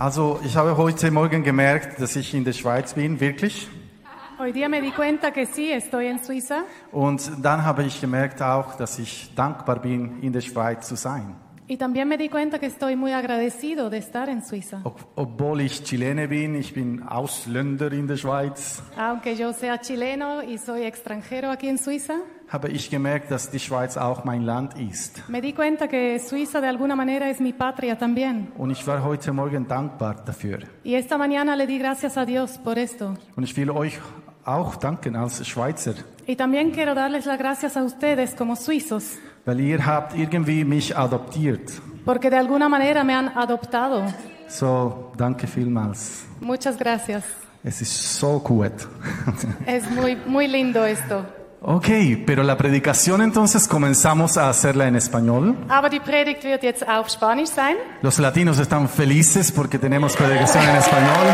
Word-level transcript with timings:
Also 0.00 0.40
ich 0.42 0.56
habe 0.56 0.78
heute 0.78 1.10
Morgen 1.10 1.44
gemerkt, 1.44 2.00
dass 2.00 2.16
ich 2.16 2.32
in 2.32 2.42
der 2.42 2.54
Schweiz 2.54 2.94
bin, 2.94 3.20
wirklich. 3.20 3.68
Hoy 4.38 4.50
día 4.50 4.66
me 4.66 4.80
di 4.80 4.92
cuenta 4.92 5.30
que 5.30 5.44
sí, 5.44 5.70
estoy 5.70 6.06
en 6.06 6.24
Suiza. 6.24 6.64
Und 6.90 7.30
dann 7.42 7.66
habe 7.66 7.84
ich 7.84 8.00
gemerkt 8.00 8.40
auch, 8.40 8.76
dass 8.76 8.98
ich 8.98 9.30
dankbar 9.34 9.78
bin, 9.78 10.22
in 10.22 10.32
der 10.32 10.40
Schweiz 10.40 10.88
zu 10.88 10.96
sein. 10.96 11.36
Y 11.68 11.76
también 11.76 12.08
me 12.08 12.16
di 12.16 12.30
cuenta 12.30 12.58
que 12.58 12.64
estoy 12.64 12.96
muy 12.96 13.12
agradecido 13.12 13.90
de 13.90 13.98
estar 13.98 14.30
en 14.30 14.42
Suiza. 14.42 14.80
Ob 14.84 15.06
obwohl 15.16 15.60
ich 15.60 15.84
Chilene 15.84 16.28
bin, 16.28 16.54
ich 16.54 16.72
bin 16.72 17.02
Ausländer 17.02 17.92
in 17.92 18.06
der 18.06 18.16
Schweiz, 18.16 18.82
Aunque 18.96 19.36
yo 19.36 19.52
sea 19.52 19.82
chileno 19.82 20.42
y 20.42 20.56
soy 20.56 20.84
extranjero 20.84 21.50
aquí 21.50 21.68
en 21.68 21.76
Suiza, 21.76 22.14
habe 22.52 22.68
ich 22.68 22.90
gemerkt, 22.90 23.30
dass 23.30 23.50
die 23.50 23.60
Schweiz 23.60 23.96
auch 23.96 24.24
mein 24.24 24.42
Land 24.42 24.74
ist. 24.78 25.22
me 25.28 25.40
di 25.40 25.52
cuenta 25.52 25.86
que 25.88 26.18
Suiza 26.18 26.60
de 26.60 26.68
alguna 26.68 26.96
manera 26.96 27.28
es 27.30 27.38
mi 27.40 27.52
patria 27.52 27.94
también. 27.96 28.48
Und 28.58 28.70
ich 28.70 28.84
war 28.86 29.04
heute 29.04 29.32
Morgen 29.32 29.68
dankbar 29.68 30.16
dafür. 30.24 30.58
Y 30.84 30.94
esta 30.94 31.16
mañana 31.16 31.54
le 31.56 31.66
di 31.66 31.78
gracias 31.78 32.16
a 32.18 32.24
Dios 32.26 32.58
por 32.58 32.76
esto. 32.76 33.14
Und 33.36 33.44
ich 33.44 33.56
will 33.56 33.70
euch 33.70 33.98
auch 34.44 34.76
danken 34.76 35.14
als 35.16 35.46
Schweizer, 35.46 35.94
Y 36.26 36.36
también 36.36 36.70
quiero 36.72 36.94
darles 36.94 37.24
las 37.26 37.38
gracias 37.38 37.76
a 37.76 37.82
ustedes 37.84 38.34
como 38.34 38.56
suizos, 38.56 39.18
weil 39.44 39.60
ihr 39.60 39.84
habt 39.86 40.16
irgendwie 40.16 40.64
mich 40.64 40.96
adoptiert. 40.96 41.70
porque 42.04 42.30
de 42.30 42.36
alguna 42.38 42.68
manera 42.68 43.04
me 43.04 43.14
han 43.14 43.28
adoptado. 43.28 44.04
So, 44.48 45.12
danke 45.16 45.46
vielmals. 45.46 46.24
Muchas 46.40 46.76
gracias. 46.76 47.22
Es 47.62 47.80
ist 47.82 47.92
so 48.18 48.40
gut. 48.40 48.72
Es 49.66 49.88
muy, 49.90 50.16
muy 50.26 50.48
lindo 50.48 50.84
esto. 50.84 51.24
Ok, 51.62 51.88
pero 52.26 52.42
la 52.42 52.56
predicación 52.56 53.20
entonces 53.20 53.68
comenzamos 53.68 54.38
a 54.38 54.48
hacerla 54.48 54.86
en 54.88 54.96
español. 54.96 55.56
Aber 55.68 55.90
die 55.90 56.00
Predigt 56.00 56.42
wird 56.42 56.62
jetzt 56.62 56.88
auf 56.88 57.10
Spanisch 57.10 57.50
sein. 57.50 57.76
Los 58.00 58.18
latinos 58.18 58.58
están 58.58 58.88
felices 58.88 59.52
porque 59.52 59.78
tenemos 59.78 60.16
predicación 60.16 60.64
en 60.66 60.76
español. 60.76 61.26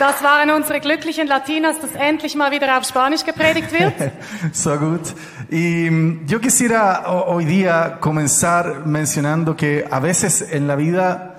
Das 0.00 0.20
waren 0.22 0.50
unsere 0.50 0.80
glücklichen 0.80 1.26
Latinas, 1.28 1.80
dass 1.80 1.92
endlich 1.94 2.34
mal 2.34 2.50
wieder 2.50 2.76
auf 2.76 2.84
Spanisch 2.84 3.24
gepredigt 3.24 3.70
wird. 3.72 3.94
So 4.52 4.76
gut. 4.76 5.14
Y 5.48 5.88
mm, 5.88 6.26
yo 6.26 6.38
quisiera 6.40 7.04
ho- 7.06 7.26
hoy 7.34 7.44
día 7.46 7.98
comenzar 8.00 8.84
mencionando 8.84 9.54
que 9.56 9.86
a 9.90 10.00
veces 10.00 10.42
en 10.52 10.66
la 10.66 10.74
vida, 10.74 11.34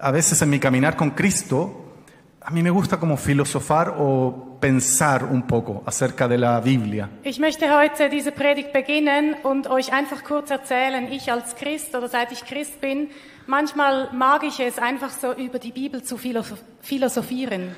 a 0.00 0.10
veces 0.12 0.40
en 0.40 0.48
mi 0.50 0.58
caminar 0.60 0.96
con 0.96 1.10
Cristo, 1.10 1.94
a 2.40 2.50
mí 2.52 2.62
me 2.62 2.70
gusta 2.70 2.96
como 2.98 3.16
filosofar 3.18 3.94
o 3.98 4.49
pensar 4.60 5.24
un 5.24 5.42
poco 5.46 5.82
acerca 5.86 6.28
de 6.28 6.36
la 6.38 6.60
Biblia. 6.60 7.08
Ich 7.22 7.38
möchte 7.38 7.66
heute 7.76 8.08
diese 8.10 8.30
Predigt 8.32 8.72
beginnen 8.72 9.34
und 9.42 9.68
euch 9.68 9.92
einfach 9.92 10.22
kurz 10.24 10.50
erzählen, 10.50 11.10
ich 11.10 11.32
als 11.32 11.56
Christ 11.56 11.94
oder 11.94 12.08
seit 12.08 12.30
ich 12.32 12.44
Christ 12.44 12.80
bin, 12.80 13.08
manchmal 13.46 14.10
mag 14.12 14.42
ich 14.44 14.60
es 14.60 14.78
einfach 14.78 15.10
so 15.10 15.32
über 15.32 15.58
die 15.58 15.72
Bibel 15.72 16.02
zu 16.02 16.16
philosoph- 16.16 16.62
philosophieren. 16.82 17.74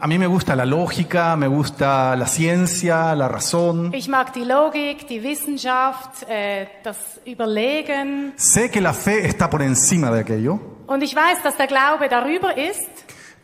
A 0.00 0.06
mí 0.06 0.18
me 0.18 0.26
gusta 0.26 0.54
la 0.54 0.64
lógica, 0.64 1.36
me 1.36 1.48
gusta 1.48 2.14
la 2.16 2.26
ciencia, 2.26 3.14
la 3.14 3.28
razón. 3.28 3.92
Ich 3.94 4.08
mag 4.08 4.32
die 4.32 4.44
Logik, 4.44 5.06
die 5.08 5.22
Wissenschaft, 5.22 6.28
äh, 6.28 6.66
das 6.82 7.20
Überlegen 7.24 8.32
Sé 8.36 8.70
que 8.70 8.80
la 8.80 8.92
fe 8.92 9.26
está 9.26 9.48
por 9.48 9.60
encima 9.62 10.10
de 10.10 10.20
aquello, 10.20 10.60
und 10.86 11.02
ich 11.02 11.14
weiß, 11.16 11.42
dass 11.42 11.56
der 11.56 11.66
Glaube 11.66 12.08
darüber 12.08 12.56
ist. 12.56 12.88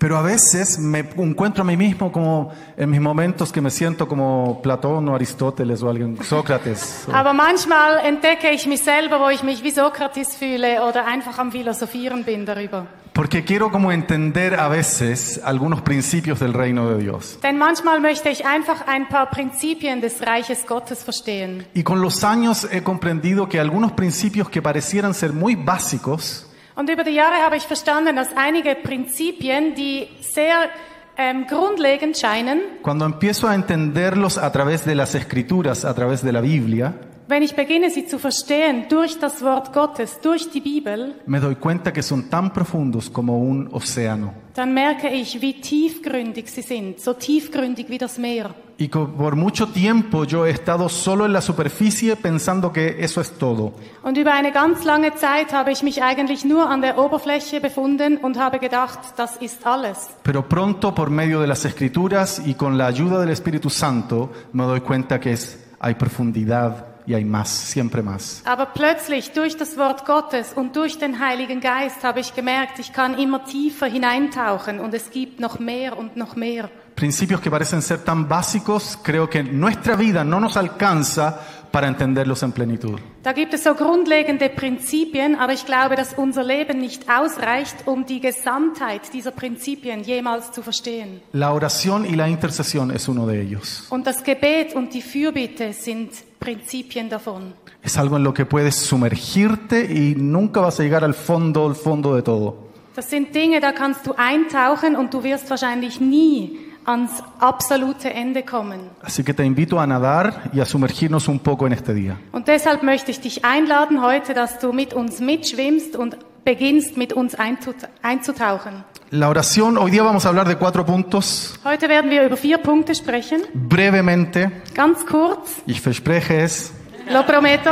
Pero 0.02 0.16
a 0.16 0.22
veces 0.22 0.80
me 0.80 0.98
encuentro 1.16 1.62
a 1.62 1.64
mí 1.64 1.76
mismo 1.76 2.10
como 2.10 2.50
en 2.76 2.90
mis 2.90 3.00
momentos 3.00 3.52
que 3.52 3.60
me 3.60 3.70
siento 3.70 4.08
como 4.08 4.60
Platón 4.60 5.08
o 5.08 5.14
Aristóteles 5.14 5.80
o 5.80 5.88
alguien, 5.88 6.18
Sócrates. 6.24 7.06
Aber 7.12 7.32
manchmal 7.32 8.04
entdecke 8.04 8.50
ich 8.50 8.66
mich 8.66 8.80
selber, 8.80 9.20
wo 9.20 9.30
ich 9.30 9.44
mich 9.44 9.62
wie 9.62 9.70
Sokrates 9.70 10.34
fühle 10.34 10.82
oder 10.82 11.06
einfach 11.06 11.38
am 11.38 11.52
Philosophieren 11.52 12.24
bin 12.24 12.44
darüber. 12.44 12.88
Porque 13.12 13.44
quiero 13.44 13.70
como 13.70 13.92
entender 13.92 14.58
a 14.58 14.68
veces 14.68 15.40
algunos 15.44 15.82
principios 15.82 16.40
del 16.40 16.52
reino 16.52 16.90
de 16.90 16.98
Dios. 16.98 17.38
Denn 17.40 17.56
manchmal 17.56 18.00
möchte 18.00 18.28
ich 18.28 18.44
einfach 18.44 18.88
ein 18.88 19.06
paar 19.08 19.30
Prinzipien 19.30 20.00
des 20.00 20.20
Reiches 20.20 20.66
Gottes 20.66 21.04
verstehen. 21.04 21.64
Y 21.74 21.84
con 21.84 22.00
los 22.00 22.24
años 22.24 22.66
he 22.72 22.82
comprendido 22.82 23.48
que 23.48 23.60
algunos 23.60 23.92
principios 23.92 24.50
que 24.50 24.60
parecieran 24.60 25.14
ser 25.14 25.32
muy 25.32 25.54
básicos, 25.54 26.48
Und 26.74 26.88
über 26.88 27.04
die 27.04 27.12
Jahre 27.12 27.44
habe 27.44 27.56
ich 27.56 27.64
verstanden, 27.64 28.16
dass 28.16 28.28
einige 28.36 28.74
Prinzipien, 28.74 29.74
die 29.74 30.08
sehr 30.20 30.70
ähm, 31.16 31.46
grundlegend 31.46 32.16
scheinen, 32.16 32.60
cuando 32.82 33.04
empiezo 33.04 33.46
a 33.46 33.54
entenderlos 33.54 34.38
a 34.38 34.50
través 34.50 34.84
de 34.84 34.94
las 34.94 35.14
escrituras, 35.14 35.84
a 35.84 35.94
través 35.94 36.22
de 36.22 36.32
la 36.32 36.40
Biblia, 36.40 36.94
wenn 37.28 37.42
ich 37.42 37.54
beginne, 37.54 37.90
sie 37.90 38.06
zu 38.06 38.18
verstehen 38.18 38.86
durch 38.88 39.18
das 39.18 39.42
Wort 39.42 39.72
Gottes, 39.72 40.20
durch 40.20 40.50
die 40.50 40.60
Bibel, 40.60 41.14
me 41.26 41.40
doy 41.40 41.54
cuenta 41.54 41.92
que 41.92 42.02
son 42.02 42.28
tan 42.28 42.52
profundos 42.52 43.12
como 43.12 43.38
un 43.38 43.68
océano. 43.72 44.34
dann 44.54 44.74
merke 44.74 45.08
ich, 45.08 45.40
wie 45.40 45.60
tiefgründig 45.60 46.50
sie 46.50 46.62
sind, 46.62 47.00
so 47.00 47.14
tiefgründig 47.14 47.88
wie 47.88 47.98
das 47.98 48.18
Meer. 48.18 48.54
Y 48.78 48.88
por 48.88 49.36
mucho 49.36 49.68
tiempo 49.68 50.24
yo 50.24 50.44
he 50.44 50.50
estado 50.50 50.88
solo 50.88 51.24
en 51.26 51.32
la 51.32 51.40
superficie 51.40 52.16
pensando 52.16 52.72
que 52.72 52.96
eso 52.98 53.20
es 53.20 53.32
todo. 53.32 53.74
Und 54.02 54.18
über 54.18 54.34
eine 54.34 54.50
ganz 54.50 54.84
lange 54.84 55.14
Zeit 55.14 55.52
habe 55.52 55.70
ich 55.70 55.82
mich 55.82 56.02
eigentlich 56.02 56.44
nur 56.44 56.68
an 56.68 56.82
der 56.82 56.98
Oberfläche 56.98 57.60
befunden 57.60 58.16
und 58.16 58.38
habe 58.38 58.58
gedacht, 58.58 58.98
das 59.16 59.36
ist 59.36 59.66
alles. 59.66 60.08
Pero 60.22 60.42
pronto 60.48 60.94
por 60.94 61.10
medio 61.10 61.40
de 61.40 61.46
las 61.46 61.64
escrituras 61.64 62.42
y 62.44 62.54
con 62.54 62.76
la 62.76 62.86
ayuda 62.86 63.20
del 63.20 63.30
Espíritu 63.30 63.70
Santo 63.70 64.30
me 64.52 64.64
doy 64.64 64.80
cuenta 64.80 65.20
que 65.20 65.32
es, 65.32 65.58
hay 65.78 65.94
profundidad 65.94 66.91
y 67.06 67.14
hay 67.14 67.24
más, 67.24 67.48
siempre 67.48 68.02
más. 68.02 68.42
Aber 68.44 68.66
plötzlich 68.66 69.32
durch 69.32 69.56
das 69.56 69.76
Wort 69.76 70.06
Gottes 70.06 70.52
und 70.54 70.76
durch 70.76 70.98
den 70.98 71.18
Heiligen 71.18 71.60
Geist 71.60 72.04
habe 72.04 72.20
ich 72.20 72.34
gemerkt, 72.34 72.78
ich 72.78 72.92
kann 72.92 73.18
immer 73.18 73.44
tiefer 73.44 73.86
hineintauchen 73.86 74.80
und 74.80 74.94
es 74.94 75.10
gibt 75.10 75.40
noch 75.40 75.58
mehr 75.58 75.98
und 75.98 76.16
noch 76.16 76.36
mehr. 76.36 76.70
Principios 76.94 77.40
que 77.40 77.50
parecen 77.50 77.80
ser 77.80 78.04
tan 78.04 78.28
básicos, 78.28 78.98
creo 79.02 79.28
que 79.28 79.42
nuestra 79.42 79.96
vida 79.96 80.24
no 80.24 80.38
nos 80.38 80.56
alcanza 80.56 81.40
para 81.72 81.88
entenderlos 81.88 82.42
en 82.42 82.52
plenitud. 82.52 83.00
Da 83.22 83.32
gibt 83.32 83.54
es 83.54 83.64
so 83.64 83.74
grundlegende 83.74 84.50
Prinzipien, 84.50 85.36
aber 85.36 85.52
ich 85.54 85.64
glaube, 85.64 85.96
dass 85.96 86.12
unser 86.14 86.44
Leben 86.44 86.78
nicht 86.78 87.08
ausreicht, 87.08 87.86
um 87.86 88.04
die 88.04 88.20
Gesamtheit 88.20 89.12
dieser 89.12 89.30
Prinzipien 89.30 90.02
jemals 90.02 90.52
zu 90.52 90.62
verstehen. 90.62 91.22
La 91.32 91.52
oración 91.54 92.04
y 92.04 92.14
la 92.14 92.28
intercesión 92.28 92.90
es 92.90 93.08
uno 93.08 93.26
de 93.26 93.40
ellos. 93.40 93.86
Und 93.88 94.06
das 94.06 94.22
Gebet 94.22 94.74
und 94.74 94.92
die 94.92 95.02
Fürbitte 95.02 95.72
sind 95.72 96.10
Prinzipien 96.42 97.08
davon. 97.08 97.54
Es 97.82 97.96
algo 97.96 98.16
en 98.16 98.24
lo 98.24 98.32
que 98.34 98.44
puedes 98.44 98.74
sumergirte 98.76 99.84
y 99.84 100.14
nunca 100.16 100.60
vas 100.60 100.78
a 100.80 100.82
llegar 100.82 101.04
al 101.04 101.14
fondo, 101.14 101.66
al 101.66 101.74
fondo 101.74 102.14
de 102.14 102.22
todo. 102.22 102.56
Das 102.94 103.08
sind 103.08 103.34
Dinge, 103.34 103.60
da 103.60 103.72
kannst 103.72 104.06
du 104.06 104.12
eintauchen 104.16 104.96
und 104.96 105.12
du 105.14 105.22
wirst 105.22 105.48
wahrscheinlich 105.48 106.00
nie 106.00 106.58
ans 106.84 107.22
absolute 107.38 108.12
Ende 108.12 108.42
kommen. 108.42 108.80
Así 109.02 109.22
que 109.24 109.32
te 109.32 109.44
invito 109.44 109.78
a 109.80 109.86
nadar 109.86 110.50
y 110.52 110.60
a 110.60 110.64
sumergirnos 110.64 111.28
un 111.28 111.38
poco 111.38 111.66
en 111.66 111.72
este 111.72 111.94
día. 111.94 112.18
Und 112.32 112.48
deshalb 112.48 112.82
möchte 112.82 113.10
ich 113.10 113.20
dich 113.20 113.44
einladen 113.44 114.02
heute, 114.02 114.34
dass 114.34 114.58
du 114.58 114.72
mit 114.72 114.92
uns 114.92 115.20
mitschwimmst 115.20 115.96
und 115.96 116.16
beginnst 116.44 116.96
mit 116.96 117.12
uns 117.12 117.34
einzut- 117.38 117.88
einzutauchen. 118.02 118.84
La 119.12 119.28
oración, 119.28 119.76
hoy 119.76 119.90
día 119.90 120.02
vamos 120.02 120.24
a 120.24 120.30
hablar 120.30 120.48
de 120.48 120.56
cuatro 120.56 120.86
puntos 120.86 121.60
Heute 121.64 121.86
werden 121.86 122.08
wir 122.10 122.22
über 122.24 122.38
vier 122.38 122.62
Punkte 122.62 122.94
sprechen. 122.94 123.42
brevemente. 123.52 124.50
Ganz 124.74 125.04
kurz, 125.04 125.50
Ich 125.66 125.82
verspreche 125.82 126.42
es. 126.42 126.72
lo 127.10 127.22
prometo. 127.26 127.70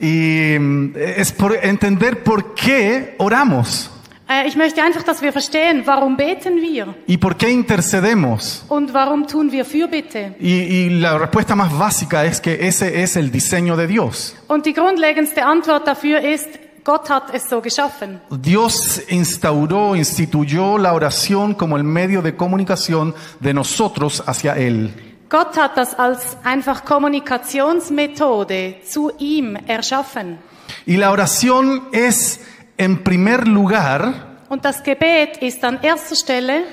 Y 0.00 0.58
mm, 0.58 0.94
es 0.96 1.30
por 1.30 1.54
entender 1.54 2.22
por 2.24 2.54
qué 2.56 3.14
oramos 3.18 3.90
Äh, 4.28 4.48
Ich 4.48 4.56
möchte 4.56 4.82
einfach, 4.82 5.04
dass 5.04 5.22
wir 5.22 5.32
verstehen, 5.32 5.84
warum 5.86 6.16
beten 6.16 6.56
wir 6.60 6.96
y 7.06 7.16
por 7.16 7.36
qué 7.36 7.48
intercedemos. 7.48 8.64
und 8.68 8.92
warum 8.92 9.24
tun 9.28 9.52
wir 9.52 9.64
Fürbitte. 9.64 10.34
Y, 10.40 10.50
y 10.64 10.90
la 10.98 11.16
respuesta 11.16 11.54
más 11.54 11.72
básica 11.78 12.24
es 12.24 12.40
que 12.40 12.66
ese 12.66 13.02
es 13.04 13.14
el 13.14 13.30
diseño 13.30 13.76
de 13.76 13.86
Dios. 13.86 14.34
Und 14.48 14.66
die 14.66 14.72
grundlegendste 14.72 15.44
Antwort 15.44 15.86
dafür 15.86 16.18
ist, 16.24 16.48
Gott 16.86 17.10
hat 17.10 17.34
es 17.34 17.48
so 17.48 17.60
geschaffen. 17.60 18.20
Dios 18.30 19.02
instauró, 19.08 19.96
instituyó 19.96 20.78
la 20.78 20.92
oración 20.94 21.54
como 21.54 21.76
el 21.76 21.82
medio 21.82 22.22
de 22.22 22.36
comunicación 22.36 23.12
de 23.40 23.52
nosotros 23.52 24.22
hacia 24.24 24.56
Él. 24.56 24.94
Gott 25.28 25.58
hat 25.58 25.76
das 25.76 25.98
als 25.98 26.36
einfach 26.44 26.84
Kommunikationsmethode 26.84 28.82
zu 28.88 29.10
ihm 29.18 29.56
erschaffen. 29.66 30.38
Y 30.86 30.96
la 30.96 31.10
oración 31.10 31.88
es, 31.90 32.38
en 32.78 33.02
primer 33.02 33.48
lugar, 33.48 34.36
Und 34.48 34.64
das 34.64 34.80
Gebet 34.84 35.38
ist 35.38 35.64
an 35.64 35.80
erster 35.82 36.14
Stelle, 36.14 36.66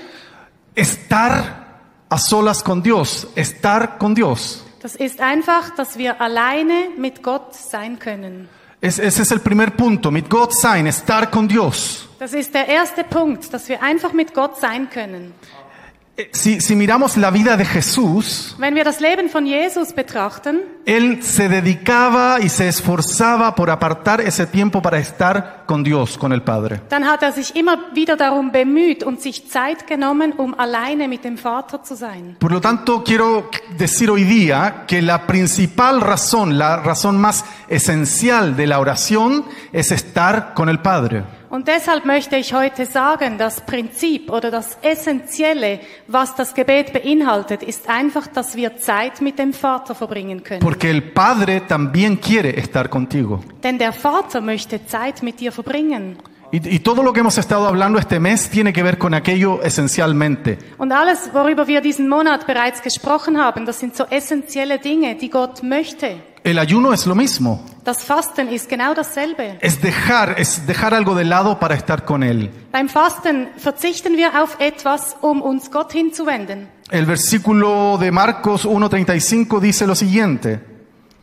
estar 0.76 2.06
a 2.08 2.20
solas 2.20 2.64
con 2.64 2.84
Dios, 2.84 3.28
estar 3.34 3.98
con 3.98 4.14
Dios. 4.14 4.64
das 4.80 4.96
ist 4.96 5.22
einfach, 5.22 5.72
dass 5.76 5.98
wir 5.98 6.22
alleine 6.22 6.90
mit 6.98 7.24
Gott 7.24 7.56
sein 7.56 7.98
können. 7.98 8.48
Es- 8.86 9.00
ese 9.00 9.22
es 9.22 9.32
el 9.32 9.40
primer 9.40 9.72
punto, 9.78 10.12
mit 10.12 10.30
Gott 10.30 10.54
sein, 10.54 10.88
estar 10.88 11.32
con 11.32 11.48
Dios. 11.48 12.06
Das 12.20 12.34
ist 12.34 12.54
der 12.54 12.68
erste 12.68 13.06
Punkt, 13.06 13.54
dass 13.54 13.70
wir 13.70 13.82
einfach 13.82 14.12
mit 14.12 14.34
Gott 14.34 14.60
sein 14.60 14.90
können. 14.90 15.34
Si, 16.32 16.62
si 16.62 16.76
miramos 16.76 17.18
la 17.18 17.32
vida 17.32 17.58
de 17.58 17.66
Jesús, 17.66 18.56
Wenn 18.60 18.76
wir 18.76 18.84
das 18.84 19.00
Leben 19.00 19.30
von 19.32 19.48
Jesus 19.48 19.94
betrachten, 19.94 20.60
Él 20.86 21.24
se 21.24 21.50
dedicaba 21.50 22.38
y 22.40 22.50
se 22.50 22.68
esforzaba 22.68 23.56
por 23.56 23.72
apartar 23.72 24.22
ese 24.22 24.46
tiempo 24.46 24.80
para 24.80 25.00
estar 25.00 25.64
con 25.66 25.84
Dios, 25.84 26.16
con 26.20 26.32
el 26.32 26.44
Padre. 26.44 26.82
dann 26.90 27.08
hat 27.08 27.24
er 27.24 27.32
sich 27.32 27.56
immer 27.56 27.80
wieder 27.96 28.16
darum 28.16 28.52
bemüht 28.52 29.04
und 29.04 29.22
sich 29.22 29.50
Zeit 29.50 29.88
genommen, 29.88 30.34
um 30.34 30.54
alleine 30.54 31.08
mit 31.08 31.24
dem 31.24 31.36
Vater 31.40 31.82
zu 31.82 31.96
sein. 31.96 32.36
Por 32.40 32.52
lo 32.52 32.62
tanto, 32.62 33.04
quiero 33.04 33.50
decir 33.80 34.12
hoy 34.12 34.24
día 34.24 34.84
que 34.86 35.02
la 35.02 35.26
principal 35.26 36.00
razón, 36.00 36.60
la 36.60 36.78
razón 36.78 37.20
más 37.20 37.44
esencial 37.70 38.56
de 38.56 38.68
la 38.68 38.80
oración 38.80 39.46
es 39.72 39.92
estar 39.92 40.54
con 40.54 40.70
el 40.70 40.78
Padre. 40.80 41.24
Und 41.54 41.68
deshalb 41.68 42.04
möchte 42.06 42.36
ich 42.36 42.52
heute 42.56 42.88
sagen, 42.88 43.38
das 43.38 43.62
Prinzip 43.62 44.32
oder 44.32 44.50
das 44.50 44.76
Essentielle, 44.82 45.82
was 46.08 46.34
das 46.34 46.56
Gebet 46.56 46.92
beinhaltet, 46.94 47.62
ist 47.62 47.88
einfach, 47.88 48.26
dass 48.26 48.56
wir 48.56 48.78
Zeit 48.78 49.22
mit 49.22 49.38
dem 49.38 49.54
Vater 49.54 49.94
verbringen 49.94 50.44
können. 50.44 50.62
Porque 50.62 50.90
el 50.90 51.04
Padre 51.04 51.62
también 51.68 52.20
quiere 52.20 52.58
estar 52.58 52.90
contigo. 52.90 53.42
Denn 53.62 53.78
der 53.78 53.94
Vater 53.94 54.42
möchte 54.42 54.84
Zeit 54.88 55.22
mit 55.22 55.40
dir 55.40 55.52
verbringen. 55.52 56.18
Y, 56.52 56.76
y 56.76 56.80
todo 56.80 57.04
lo 57.04 57.14
que 57.14 57.20
hemos 57.20 57.38
estado 57.38 57.68
hablando 57.68 58.00
este 58.00 58.20
mes 58.20 58.50
tiene 58.50 58.74
que 58.74 58.82
ver 58.82 58.98
con 58.98 59.14
aquello 59.14 59.62
esencialmente. 59.62 60.58
Und 60.80 60.92
alles, 60.92 61.30
worüber 61.36 61.68
wir 61.68 61.82
diesen 61.82 62.10
Monat 62.10 62.48
bereits 62.48 62.82
gesprochen 62.82 63.38
haben, 63.38 63.68
das 63.68 63.80
sind 63.80 63.96
so 63.96 64.06
essentielle 64.10 64.80
Dinge, 64.80 65.18
die 65.18 65.30
Gott 65.30 65.62
möchte. 65.62 66.16
El 66.44 66.60
ayuno 66.60 66.92
es 66.92 67.06
lo 67.06 67.16
mismo. 67.16 67.64
Das 67.86 68.04
Fasten 68.04 68.50
ist 68.50 68.70
genau 68.70 68.94
dasselbe. 68.94 69.58
Es 69.62 69.82
dejar, 69.82 70.36
es 70.38 70.66
dejar 70.66 70.94
algo 70.94 71.16
de 71.16 71.24
lado 71.24 71.58
para 71.58 71.76
estar 71.76 72.04
con 72.04 72.22
Él. 72.22 72.50
Beim 72.72 72.90
Fasten 72.90 73.48
verzichten 73.58 74.18
wir 74.18 74.42
auf 74.42 74.58
etwas, 74.60 75.16
um 75.22 75.42
uns 75.42 75.72
Gott 75.72 75.94
hinzuwenden. 75.94 76.70
El 76.92 77.06
versículo 77.06 77.98
de 77.98 78.12
Marcos 78.12 78.66
1.35 78.66 79.60
dice 79.62 79.88
lo 79.88 79.96
siguiente. 79.96 80.60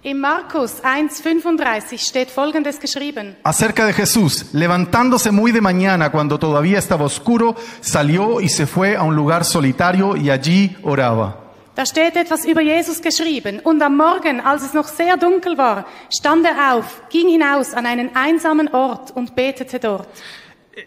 Im 0.03 0.19
Markus 0.19 0.83
1.35 0.83 1.99
steht 1.99 2.31
Folgendes 2.31 2.81
geschrieben. 2.81 3.37
Acerca 3.43 3.85
de 3.85 3.93
Jesús, 3.93 4.47
levantándose 4.55 5.31
muy 5.31 5.53
de 5.53 5.61
mañana 5.61 6.11
cuando 6.11 6.39
todavía 6.39 6.79
estaba 6.79 7.05
oscuro, 7.05 7.55
salió 7.83 8.41
y 8.41 8.49
se 8.49 8.67
fue 8.67 8.97
a 8.97 9.03
un 9.03 9.15
lugar 9.15 9.45
solitario 9.45 10.17
y 10.17 10.31
allí 10.31 10.79
oraba. 10.83 11.50
Da 11.75 11.87
steht 11.87 12.17
etwas 12.17 12.45
über 12.45 12.61
Jesus 12.61 13.01
geschrieben. 13.01 13.61
Und 13.61 13.81
am 13.83 13.97
Morgen, 13.97 14.41
als 14.41 14.63
es 14.63 14.75
noch 14.75 14.89
sehr 14.89 15.17
dunkel 15.17 15.57
war, 15.57 15.87
stand 16.11 16.45
er 16.45 16.75
auf, 16.75 17.03
ging 17.11 17.29
hinaus 17.29 17.75
an 17.75 17.87
einen 17.87 18.15
einsamen 18.15 18.69
Ort 18.75 19.13
und 19.15 19.35
betete 19.37 19.79
dort. 19.79 20.09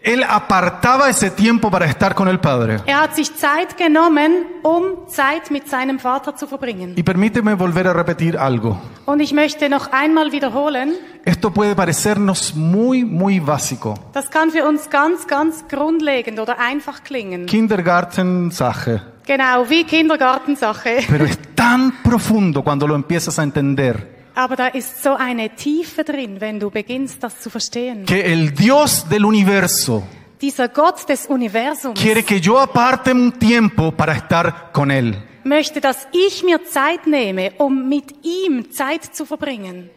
Él 0.02 0.24
apartaba 0.24 1.08
ese 1.08 1.30
tiempo 1.30 1.70
para 1.70 1.84
estar 1.84 2.14
con 2.14 2.26
el 2.26 2.38
Padre. 2.38 2.82
Er 2.86 3.00
hat 3.02 3.14
sich 3.14 3.34
Zeit 3.36 3.76
genommen, 3.76 4.44
um 4.62 5.06
Zeit 5.08 5.50
mit 5.50 5.68
seinem 5.68 5.98
Vater 6.00 6.34
zu 6.34 6.46
verbringen. 6.48 6.94
Y 6.96 7.02
permíteme 7.02 7.56
volver 7.56 7.86
a 7.86 7.92
repetir 7.92 8.40
algo. 8.40 8.76
Und 9.06 9.20
ich 9.20 9.32
möchte 9.32 9.68
noch 9.68 9.92
einmal 9.92 10.32
wiederholen, 10.32 10.94
Esto 11.24 11.50
puede 11.50 11.74
parecernos 11.76 12.54
muy, 12.54 13.04
muy 13.04 13.40
básico. 13.40 13.94
das 14.12 14.30
kann 14.30 14.50
für 14.50 14.66
uns 14.66 14.90
ganz, 14.90 15.26
ganz 15.28 15.68
grundlegend 15.68 16.40
oder 16.40 16.58
einfach 16.58 17.04
klingen. 17.04 17.46
Kindergarten-Sache. 17.46 19.13
Genau, 19.26 19.68
wie 19.68 19.84
Kindergartensache. 19.84 21.04
Pero 21.08 21.24
es 21.24 21.38
tan 21.54 22.02
profundo 22.02 22.62
cuando 22.62 22.86
lo 22.86 22.94
empiezas 22.94 23.38
a 23.38 23.42
entender. 23.42 24.06
Aber 24.34 24.56
da 24.56 24.66
ist 24.66 25.02
so 25.02 25.14
eine 25.14 25.54
Tiefe 25.54 26.02
drin, 26.02 26.40
wenn 26.40 26.58
du 26.58 26.70
beginnst, 26.70 27.22
das 27.22 27.40
zu 27.40 27.50
verstehen. 27.50 28.04
Que 28.04 28.20
el 28.32 28.52
Dios 28.52 29.08
del 29.08 29.24
universo 29.24 30.02
Dieser 30.40 30.68
Gott 30.68 31.08
des 31.08 31.26
Universums 31.26 31.98
quiere 31.98 32.22
que 32.24 32.40
yo 32.40 32.58
aparte 32.58 33.12
un 33.12 33.32
tiempo 33.38 33.92
para 33.92 34.12
estar 34.12 34.72
con 34.72 34.90
Él. 34.90 35.16
möchte, 35.44 35.80
dass 35.80 36.08
ich 36.12 36.42
mir 36.42 36.64
Zeit 36.64 37.06
nehme, 37.06 37.52
um 37.58 37.88
mit 37.88 38.12
ihm 38.24 38.72
Zeit 38.72 39.04
zu 39.04 39.24
verbringen. 39.24 39.90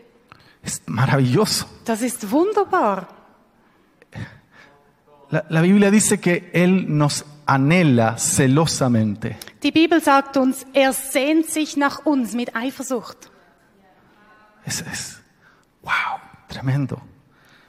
Es 0.61 0.81
maravilloso. 0.85 1.65
Das 1.85 2.01
ist 2.01 2.29
wunderbar. 2.31 3.07
La, 5.29 5.43
la 5.49 5.61
Biblia 5.61 5.91
dice 5.91 6.19
que 6.19 6.49
Él 6.53 6.85
nos 6.87 7.25
anhela 7.47 8.17
celosamente. 8.17 9.35
Die 9.63 9.71
Bibel 9.71 10.01
sagt 10.01 10.37
uns, 10.37 10.65
er 10.73 10.93
sehnt 10.93 11.49
sich 11.49 11.77
nach 11.77 12.05
uns 12.05 12.33
mit 12.33 12.55
Eifersucht. 12.55 13.29
Es, 14.65 14.81
es, 14.81 15.19
wow, 15.81 16.19
tremendo. 16.49 16.97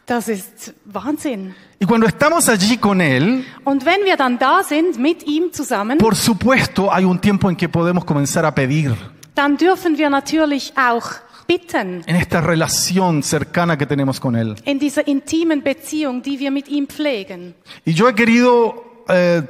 Das 0.06 0.28
ist 0.28 0.74
Wahnsinn. 0.86 1.54
Y 1.80 1.84
cuando 1.86 2.06
estamos 2.06 2.48
allí 2.48 2.78
con 2.78 3.00
Él, 3.00 3.44
Und 3.64 3.84
wenn 3.84 4.04
wir 4.04 4.16
dann 4.16 4.38
da 4.38 4.62
sind, 4.62 4.98
mit 4.98 5.22
ihm 5.26 5.52
zusammen, 5.52 5.98
por 5.98 6.16
supuesto 6.16 6.92
hay 6.92 7.04
un 7.04 7.20
tiempo 7.20 7.48
en 7.50 7.56
que 7.56 7.68
podemos 7.68 8.04
comenzar 8.04 8.44
a 8.44 8.54
pedir. 8.54 8.96
dann 9.34 9.56
dürfen 9.56 9.96
wir 9.98 10.08
natürlich 10.10 10.72
auch 10.76 11.10
bitten 11.46 12.02
En 12.06 12.16
esta 12.16 12.40
relación 12.40 13.22
cercana 13.22 13.76
que 13.76 13.86
tenemos 13.86 14.18
con 14.18 14.34
Él. 14.34 14.56
in 14.64 14.78
dieser 14.78 15.06
intimen 15.06 15.62
Beziehung, 15.62 16.22
die 16.22 16.38
wir 16.40 16.50
mit 16.50 16.68
ihm 16.68 16.86
pflegen. 16.88 17.54
Y 17.84 17.92
yo 17.92 18.08
he 18.08 18.14
querido 18.14 19.04
eh, 19.08 19.42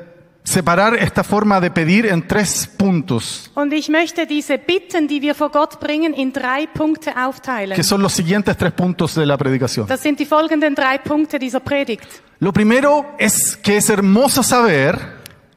separar 0.48 0.94
esta 0.94 1.22
forma 1.22 1.60
de 1.60 1.70
pedir 1.70 2.06
en 2.06 2.26
tres 2.26 2.66
puntos, 2.66 3.50
Und 3.54 3.72
ich 3.72 3.88
möchte 3.88 4.26
diese 4.26 4.58
Bitten, 4.58 5.06
die 5.06 5.20
wir 5.20 5.34
vor 5.34 5.50
Gott 5.50 5.78
bringen, 5.78 6.14
in 6.14 6.32
drei 6.32 6.66
Punkte 6.66 7.12
aufteilen. 7.16 7.76
que 7.76 7.82
son 7.82 8.00
los 8.02 8.14
siguientes 8.14 8.56
tres 8.56 8.72
puntos 8.72 9.14
de 9.14 9.26
la 9.26 9.36
predicación. 9.36 9.86
Das 9.86 10.02
sind 10.02 10.18
die 10.18 10.26
folgenden 10.26 10.74
drei 10.74 10.98
Punkte 10.98 11.38
dieser 11.38 11.60
Predigt. 11.60 12.08
Lo 12.40 12.52
primero 12.52 13.04
es 13.18 13.56
que 13.56 13.76
es 13.76 13.88
hermoso 13.88 14.42
saber 14.42 15.16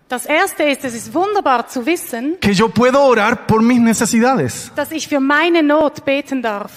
Das 0.10 0.26
erste 0.26 0.64
ist, 0.64 0.84
es 0.84 0.94
ist 0.94 1.14
wunderbar 1.14 1.68
zu 1.70 1.86
wissen, 1.86 2.38
que 2.42 2.54
yo 2.54 2.68
puedo 2.68 3.02
orar 3.02 3.48
por 3.48 3.62
mis 3.62 3.80
necesidades, 3.80 4.70
dass 4.76 4.92
ich 4.92 5.08
für 5.08 5.22
meine 5.22 5.64
Not 5.64 6.04
beten 6.04 6.42
darf. 6.42 6.72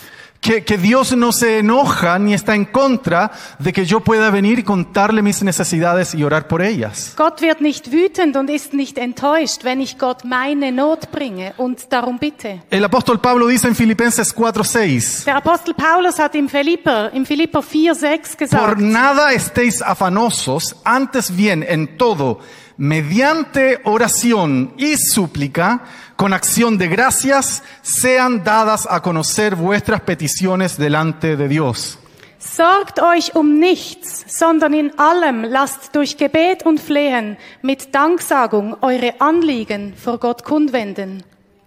Que, 0.45 0.63
que 0.63 0.77
Dios 0.77 1.17
no 1.17 1.33
se 1.33 1.61
enoja 1.61 2.19
ni 2.19 2.35
está 2.35 2.55
en 2.55 2.67
contra 2.67 3.33
de 3.59 3.73
que 3.73 3.87
yo 3.87 4.01
pueda 4.01 4.29
venir 4.29 4.59
y 4.59 4.63
contarle 4.63 5.23
mis 5.23 5.43
necesidades 5.43 6.15
y 6.15 6.23
orar 6.23 6.47
por 6.47 6.61
ellas. 6.61 7.15
Gott 7.17 7.41
wird 7.41 7.63
nicht 7.63 7.91
wütend 7.91 8.37
und 8.37 8.51
ist 8.51 8.75
nicht 8.75 8.99
enttäuscht, 8.99 9.65
wenn 9.65 9.81
ich 9.81 9.99
Gott 9.99 10.23
meine 10.25 10.71
Not 10.71 11.11
bringe 11.11 11.55
und 11.57 11.91
darum 11.91 12.19
bitte. 12.19 12.61
El 12.69 12.85
apóstol 12.85 13.19
Pablo 13.21 13.49
dice 13.49 13.69
en 13.69 13.75
Filipenses 13.75 14.37
4:6, 14.37 15.25
Der 15.25 15.37
Apostel 15.37 15.73
Paulus 15.73 16.19
hat 16.19 16.35
im 16.35 16.51
Philipper, 16.51 17.11
im 17.15 17.25
Philipper 17.25 17.63
4, 17.63 17.95
6 17.95 18.29
Por 18.29 18.39
gesagt, 18.39 18.81
nada 18.81 19.33
estéis 19.33 19.81
afanosos, 19.81 20.77
antes 20.85 21.35
bien 21.35 21.65
en 21.67 21.97
todo, 21.97 22.41
mediante 22.77 23.81
oración 23.85 24.75
y 24.77 24.97
súplica, 24.97 25.85
con 26.17 26.33
acción 26.33 26.79
de 26.79 26.89
gracias, 26.89 27.63
sean 27.83 28.45
dadas 28.45 28.87
a 28.91 29.01
conocer 29.01 29.57
vuestras 29.57 30.01
peticiones 30.01 30.77
delante 30.77 31.37
de 31.37 31.49
Dios. 31.49 31.99
Sorgt 32.39 33.01
euch 33.01 33.35
um 33.35 33.59
nichts, 33.59 34.25
sondern 34.29 34.75
in 34.75 34.99
allem 34.99 35.45
lasst 35.45 35.95
durch 35.95 36.19
Gebet 36.19 36.65
und 36.65 36.79
Flehen 36.79 37.39
mit 37.63 37.95
Danksagung 37.95 38.77
eure 38.83 39.15
Anliegen 39.19 39.95
vor 39.97 40.19
Gott 40.19 40.45
kundwenden. 40.45 41.23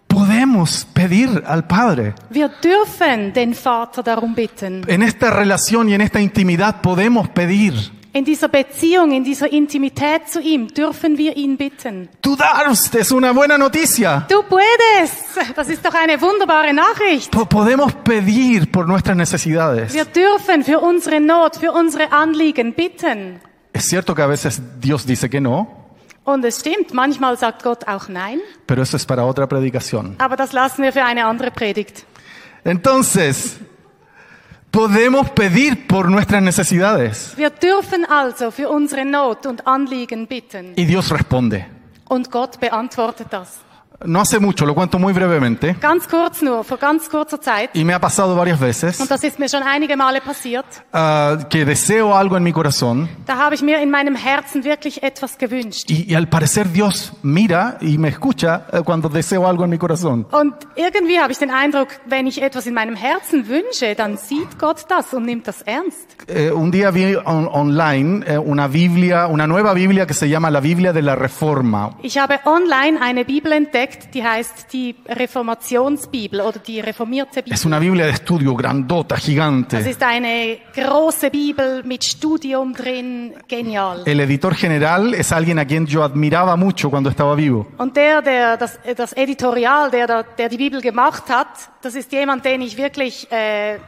Podemos 0.07 0.85
pedir 0.93 1.43
al 1.45 1.63
Padre. 1.63 2.13
Wir 2.29 2.49
dürfen 2.49 3.33
den 3.33 3.53
Vater 3.53 4.03
darum 4.03 4.35
bitten. 4.35 4.83
En 4.87 5.01
esta 5.01 5.31
relación 5.31 5.89
y 5.89 5.95
en 5.95 6.01
esta 6.01 6.19
intimidad 6.19 6.81
podemos 6.81 7.27
pedir. 7.29 7.96
In 8.13 8.23
dieser 8.25 8.47
Beziehung, 8.47 9.11
in 9.11 9.23
dieser 9.23 9.51
Intimität 9.51 10.27
zu 10.29 10.39
ihm 10.39 10.67
dürfen 10.69 11.17
wir 11.17 11.35
ihn 11.37 11.55
bitten. 11.57 12.09
Tú 12.21 12.35
darst 12.35 12.95
es 12.95 13.11
una 13.11 13.31
buena 13.33 13.57
noticia. 13.57 14.25
Du 14.29 14.41
puedes! 14.43 15.53
Das 15.55 15.67
ist 15.69 15.85
doch 15.85 15.93
eine 15.93 16.19
wunderbare 16.19 16.73
Nachricht. 16.73 17.29
Po- 17.31 17.45
podemos 17.45 17.93
pedir 18.03 18.71
por 18.71 18.87
nuestras 18.87 19.15
necesidades. 19.15 19.93
Wir 19.93 20.05
dürfen 20.05 20.63
für 20.63 20.79
unsere 20.79 21.19
Not, 21.19 21.57
für 21.57 21.71
unsere 21.71 22.11
Anliegen 22.11 22.73
bitten. 22.73 23.39
Es 23.73 23.85
cierto 23.87 24.15
que 24.15 24.23
a 24.23 24.27
veces 24.27 24.59
Dios 24.79 25.05
dice 25.05 25.29
que 25.29 25.39
no, 25.39 25.67
Und 26.23 26.43
es 26.43 26.59
stimmt, 26.59 26.93
manchmal 26.93 27.37
sagt 27.37 27.61
Gott 27.63 27.87
auch 27.87 28.07
Nein, 28.09 28.39
pero 28.65 28.81
eso 28.81 28.97
es 28.97 29.05
para 29.05 29.23
otra 29.25 29.47
predicación. 29.47 30.15
aber 30.17 30.35
das 30.35 30.53
lassen 30.53 30.81
wir 30.83 30.91
für 30.91 31.03
eine 31.03 31.25
andere 31.25 31.51
Predigt. 31.51 32.05
Entonces, 32.63 33.57
podemos 34.71 35.29
pedir 35.31 35.87
por 35.87 36.09
nuestras 36.09 36.41
necesidades 36.41 37.33
Wir 37.37 37.49
dürfen 37.49 38.05
also 38.05 38.51
für 38.51 38.69
unsere 38.69 39.05
Not 39.05 39.45
und 39.45 39.65
Anliegen 39.65 40.27
bitten. 40.27 40.73
y 40.75 40.85
Dios 40.85 41.11
responde. 41.11 41.65
Und 42.09 42.31
Gott 42.31 42.59
beantwortet 42.59 43.27
das. 43.31 43.59
No 44.05 44.21
hace 44.21 44.39
mucho, 44.39 44.65
lo 44.65 44.75
cuento 44.75 44.99
muy 44.99 45.11
brevemente, 45.13 45.75
Ganz 45.81 46.07
kurz 46.07 46.41
nur, 46.43 46.63
vor 46.63 46.77
ganz 46.77 47.09
kurzer 47.09 47.41
Zeit. 47.41 47.71
y 47.73 47.83
me 47.83 47.93
ha 47.93 47.99
pasado 47.99 48.35
varias 48.35 48.59
veces, 48.59 48.99
Und 48.99 49.09
das 49.09 49.23
ist 49.23 49.39
mir 49.39 49.49
schon 49.49 49.63
einige 49.63 49.97
Male 49.97 50.21
passiert. 50.21 50.65
ah, 50.93 51.37
que 51.49 51.65
deseo 51.65 52.15
algo 52.15 52.37
en 52.37 52.43
mi 52.43 52.51
corazón 52.53 53.09
Da 53.25 53.37
habe 53.37 53.55
ich 53.55 53.61
mir 53.63 53.79
in 53.81 53.89
meinem 53.89 54.15
Herzen 54.15 54.63
wirklich 54.63 55.01
etwas 55.01 55.37
gewünscht. 55.39 55.89
y, 55.89 56.05
y 56.11 56.15
al 56.15 56.27
parecer 56.27 56.71
Dios 56.71 57.11
mira 57.23 57.77
y 57.81 57.97
me 57.97 58.09
escucha 58.09 58.67
eh, 58.71 58.81
cuando 58.83 59.09
deseo 59.09 59.47
algo 59.47 59.63
en 59.63 59.71
mi 59.71 59.77
corazón. 59.79 60.27
Und 60.31 60.53
irgendwie 60.75 61.19
habe 61.19 61.31
ich 61.31 61.39
den 61.39 61.49
Eindruck, 61.49 61.87
wenn 62.05 62.27
ich 62.27 62.41
etwas 62.41 62.67
in 62.67 62.75
meinem 62.75 62.95
Herzen 62.95 63.47
wünsche, 63.47 63.95
dann 63.95 64.17
sieht 64.17 64.59
Gott 64.59 64.85
das 64.89 65.11
und 65.13 65.25
nimmt 65.25 65.47
das 65.47 65.63
ernst. 65.63 66.05
Eh, 66.27 66.51
un 66.51 66.71
día 66.71 66.91
vi 66.93 67.15
on- 67.15 67.47
online 67.47 68.23
eh, 68.27 68.37
una 68.37 68.67
Biblia, 68.67 69.25
una 69.27 69.47
nueva 69.47 69.73
Biblia 69.73 70.05
que 70.05 70.13
se 70.13 70.29
llama 70.29 70.51
la 70.51 70.59
Biblia 70.59 70.93
de 70.93 71.01
la 71.01 71.15
Reforma. 71.15 71.95
Ich 72.03 72.17
habe 72.19 72.39
online 72.45 72.99
eine 73.01 73.25
Bibel 73.25 73.51
entdeckt, 73.53 73.86
die 74.13 74.23
heißt 74.23 74.71
die 74.73 74.95
Reformationsbibel 75.07 76.41
oder 76.41 76.59
die 76.59 76.79
reformierte 76.79 77.41
Bibel. 77.41 77.53
Es 77.53 77.65
una 77.65 77.79
Biblia 77.79 78.05
de 78.05 78.13
estudio 78.13 78.55
grandota, 78.55 79.15
Das 79.15 79.25
gigante. 79.25 79.77
ist 79.77 80.01
eine 80.03 80.57
große 80.73 81.29
Bibel 81.29 81.83
mit 81.83 82.03
Studium 82.03 82.73
drin, 82.73 83.33
genial. 83.47 84.03
El 84.05 84.19
editor 84.19 84.53
general 84.55 85.13
es 85.13 85.31
alguien 85.31 85.59
a 85.59 85.65
quien 85.65 85.85
yo 85.85 86.03
admiraba 86.03 86.55
mucho 86.55 86.89
cuando 86.89 87.09
estaba 87.09 87.35
vivo. 87.35 87.67
Und 87.77 87.95
der, 87.95 88.21
der 88.21 88.57
das, 88.57 88.79
das 88.95 89.13
Editorial, 89.13 89.89
der, 89.91 90.07
da- 90.07 90.23
der 90.23 90.49
die 90.49 90.57
Bibel 90.57 90.81
gemacht 90.81 91.23
hat, 91.29 91.47
das 91.81 91.95
ist 91.95 92.11
jemand, 92.11 92.43
den 92.45 92.61
ich 92.61 92.77
wirklich, 92.77 93.31
äh, 93.31 93.79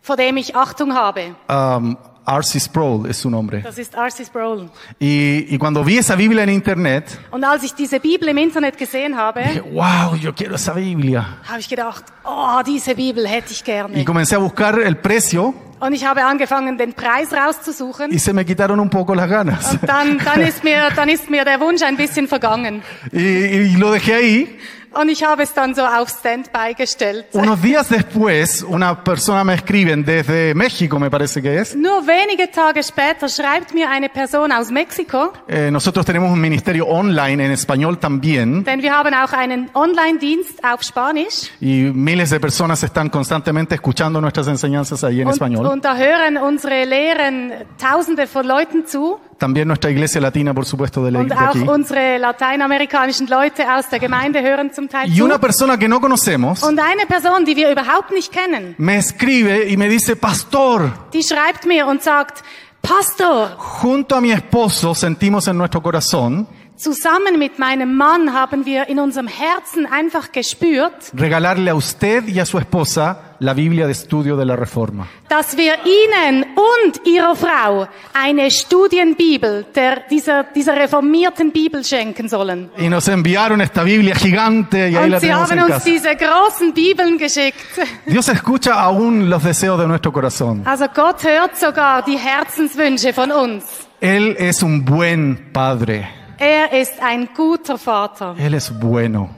vor 0.00 0.16
dem 0.16 0.36
ich 0.36 0.54
Achtung 0.56 0.94
habe. 0.94 1.34
Um, 1.48 1.96
R.C. 2.28 2.60
Sproul 2.60 3.08
es 3.08 3.16
su 3.18 3.30
nombre. 3.30 3.62
Das 3.62 3.78
ist 3.78 3.94
R.C. 3.94 4.24
Sproul. 4.24 4.70
Y, 5.00 5.46
y 5.48 5.58
cuando 5.58 5.82
vi 5.82 5.98
esa 5.98 6.14
Biblia 6.14 6.42
en 6.42 6.50
internet, 6.50 7.18
Und 7.30 7.44
als 7.44 7.62
ich 7.64 7.74
diese 7.74 8.00
Bibel 8.00 8.28
im 8.28 8.38
Internet 8.38 8.76
gesehen 8.76 9.16
habe, 9.16 9.42
dije, 9.42 9.64
wow, 9.72 10.14
yo 10.14 10.34
quiero 10.34 10.56
esa 10.56 10.74
Biblia. 10.74 11.38
habe 11.48 11.60
ich 11.60 11.68
gedacht, 11.68 12.04
oh, 12.24 12.60
diese 12.66 12.94
Bibel 12.94 13.26
hätte 13.26 13.52
ich 13.52 13.62
Y 13.66 14.04
comencé 14.04 14.34
a 14.36 14.38
buscar 14.38 14.78
el 14.78 14.96
precio 14.96 15.54
Und 15.80 15.92
ich 15.92 16.04
habe 16.04 16.24
angefangen, 16.24 16.76
den 16.76 16.92
Preis 16.92 17.32
rauszusuchen. 17.32 18.12
y 18.12 18.18
se 18.18 18.32
me 18.32 18.44
quitaron 18.44 18.80
un 18.80 18.90
poco 18.90 19.14
las 19.14 19.28
ganas. 19.28 19.72
Und 19.72 19.88
dann, 19.88 20.18
dann, 20.18 20.40
ist 20.40 20.64
mir, 20.64 20.88
dann 20.96 21.08
ist 21.08 21.30
mir 21.30 21.44
der 21.44 21.60
Wunsch 21.60 21.82
ein 21.82 21.96
bisschen 21.96 22.26
vergangen. 22.26 22.82
Y, 23.12 23.18
y 23.18 23.76
lo 23.76 23.92
dejé 23.92 24.14
ahí. 24.14 24.58
Und 24.94 25.08
ich 25.10 25.22
habe 25.22 25.42
es 25.42 25.52
dann 25.52 25.74
so 25.74 25.82
auf 25.82 26.08
Standby 26.08 26.74
gestellt. 26.76 27.26
Unos 27.32 27.60
días 27.60 27.88
después, 27.88 28.62
una 28.62 29.02
persona 29.04 29.44
me 29.44 29.54
escribe 29.54 29.94
desde 30.02 30.54
México, 30.54 30.98
me 30.98 31.10
parece 31.10 31.42
que 31.42 31.58
es. 31.58 31.74
Nur 31.74 32.06
wenige 32.06 32.50
Tage 32.50 32.82
später 32.82 33.28
schreibt 33.28 33.74
mir 33.74 33.88
eine 33.90 34.08
Person 34.08 34.50
aus 34.50 34.70
Mexiko, 34.70 35.32
Eh, 35.46 35.70
nosotros 35.70 36.04
tenemos 36.06 36.30
un 36.32 36.40
ministerio 36.40 36.86
online 36.86 37.44
en 37.44 37.52
español 37.52 37.98
también 37.98 38.64
denn 38.64 38.82
wir 38.82 38.92
haben 38.96 39.14
auch 39.14 39.32
einen 39.32 39.70
Online-Dienst 39.74 40.64
auf 40.64 40.82
Spanisch. 40.82 41.50
y 41.60 41.82
miles 41.92 42.30
de 42.30 42.40
personas 42.40 42.82
están 42.82 43.08
constantemente 43.10 43.74
escuchando 43.74 44.20
nuestras 44.20 44.48
enseñanzas 44.48 45.04
ahí 45.04 45.20
en 45.20 45.28
Und, 45.28 45.34
español. 45.34 45.66
und 45.66 45.84
da 45.84 45.96
hören 45.96 46.36
unsere 46.38 46.84
Lehren 46.86 47.52
Tausende 47.78 48.26
von 48.26 48.46
Leuten 48.46 48.86
zu 48.86 49.18
También 49.38 49.68
nuestra 49.68 49.88
iglesia 49.90 50.20
latina, 50.20 50.52
por 50.52 50.64
supuesto, 50.66 51.00
de, 51.04 51.12
la, 51.12 51.20
und 51.20 51.28
de 51.30 51.36
auch 51.36 51.54
aquí. 51.54 51.60
unsere 51.68 52.18
lateinamerikanischen 52.18 53.28
Leute 53.28 53.72
aus 53.72 53.88
der 53.88 54.00
Gemeinde 54.00 54.42
hören 54.42 54.72
zum 54.78 54.88
Teil 54.88 55.10
Y 55.10 55.18
zu. 55.18 55.24
una 55.24 55.38
persona 55.38 55.76
que 55.76 55.88
no 55.88 56.00
conocemos 56.00 56.62
Und 56.62 56.78
eine 56.78 57.04
Person, 57.06 57.44
die 57.44 57.56
wir 57.56 57.70
überhaupt 57.70 58.12
nicht 58.12 58.32
kennen, 58.32 58.74
me 58.78 58.96
escribe 58.96 59.68
y 59.68 59.76
me 59.76 59.88
dice, 59.88 60.14
pastor, 60.16 60.92
die 61.12 61.22
schreibt 61.22 61.66
mir 61.66 61.86
und 61.86 62.02
sagt, 62.02 62.44
Pastor, 62.80 63.50
junto 63.82 64.14
a 64.14 64.20
mi 64.20 64.30
esposo 64.30 64.94
sentimos 64.94 65.48
en 65.48 65.58
nuestro 65.58 65.82
corazón 65.82 66.46
zusammen 66.78 67.38
mit 67.38 67.58
meinem 67.58 67.96
Mann 67.96 68.32
haben 68.32 68.64
wir 68.64 68.88
in 68.88 68.98
unserem 68.98 69.26
Herzen 69.28 69.86
einfach 69.86 70.32
gespürt, 70.32 70.94
regalarle 71.16 71.70
a 71.70 71.74
usted 71.74 72.26
y 72.28 72.38
a 72.40 72.46
su 72.46 72.58
esposa 72.58 73.34
la 73.40 73.54
Biblia 73.54 73.86
de 73.86 73.92
estudio 73.92 74.36
de 74.36 74.44
la 74.44 74.56
Reforma. 74.56 75.06
dass 75.28 75.56
wir 75.56 75.74
Ihnen 75.84 76.44
und 76.56 77.06
Ihrer 77.06 77.36
Frau 77.36 77.86
eine 78.12 78.50
Studienbibel 78.50 79.66
der, 79.74 80.02
dieser, 80.10 80.44
dieser 80.44 80.74
reformierten 80.76 81.52
Bibel 81.52 81.84
schenken 81.84 82.28
sollen. 82.28 82.70
Y 82.78 82.88
nos 82.88 83.06
enviaron 83.08 83.60
esta 83.60 83.82
Biblia 83.84 84.14
gigante 84.14 84.88
y 84.88 84.96
ahí 84.96 85.04
Und 85.04 85.10
la 85.10 85.20
Sie 85.20 85.26
tenemos 85.26 85.50
haben 85.50 85.58
en 85.58 85.64
uns 85.64 85.74
casa. 85.74 85.84
diese 85.90 86.16
großen 86.16 86.72
Bibeln 86.74 87.18
geschickt. 87.18 87.56
Dios 88.06 88.28
escucha 88.28 88.74
aún 88.80 89.28
los 89.30 89.42
deseos 89.44 89.78
de 89.78 89.86
nuestro 89.86 90.12
corazón. 90.12 90.62
Also 90.66 90.86
Gott 90.94 91.22
hört 91.24 91.56
sogar 91.58 92.02
die 92.04 92.16
Herzenswünsche 92.18 93.12
von 93.12 93.30
uns. 93.30 93.64
Él 94.00 94.36
es 94.38 94.62
un 94.62 94.84
buen 94.84 95.50
padre. 95.52 96.08
Er 96.38 96.72
ist 96.72 96.94
ein 97.00 97.28
guter 97.34 97.76
Vater. 97.76 98.36
Él 98.38 98.54
es 98.54 98.70
bueno. 98.70 99.30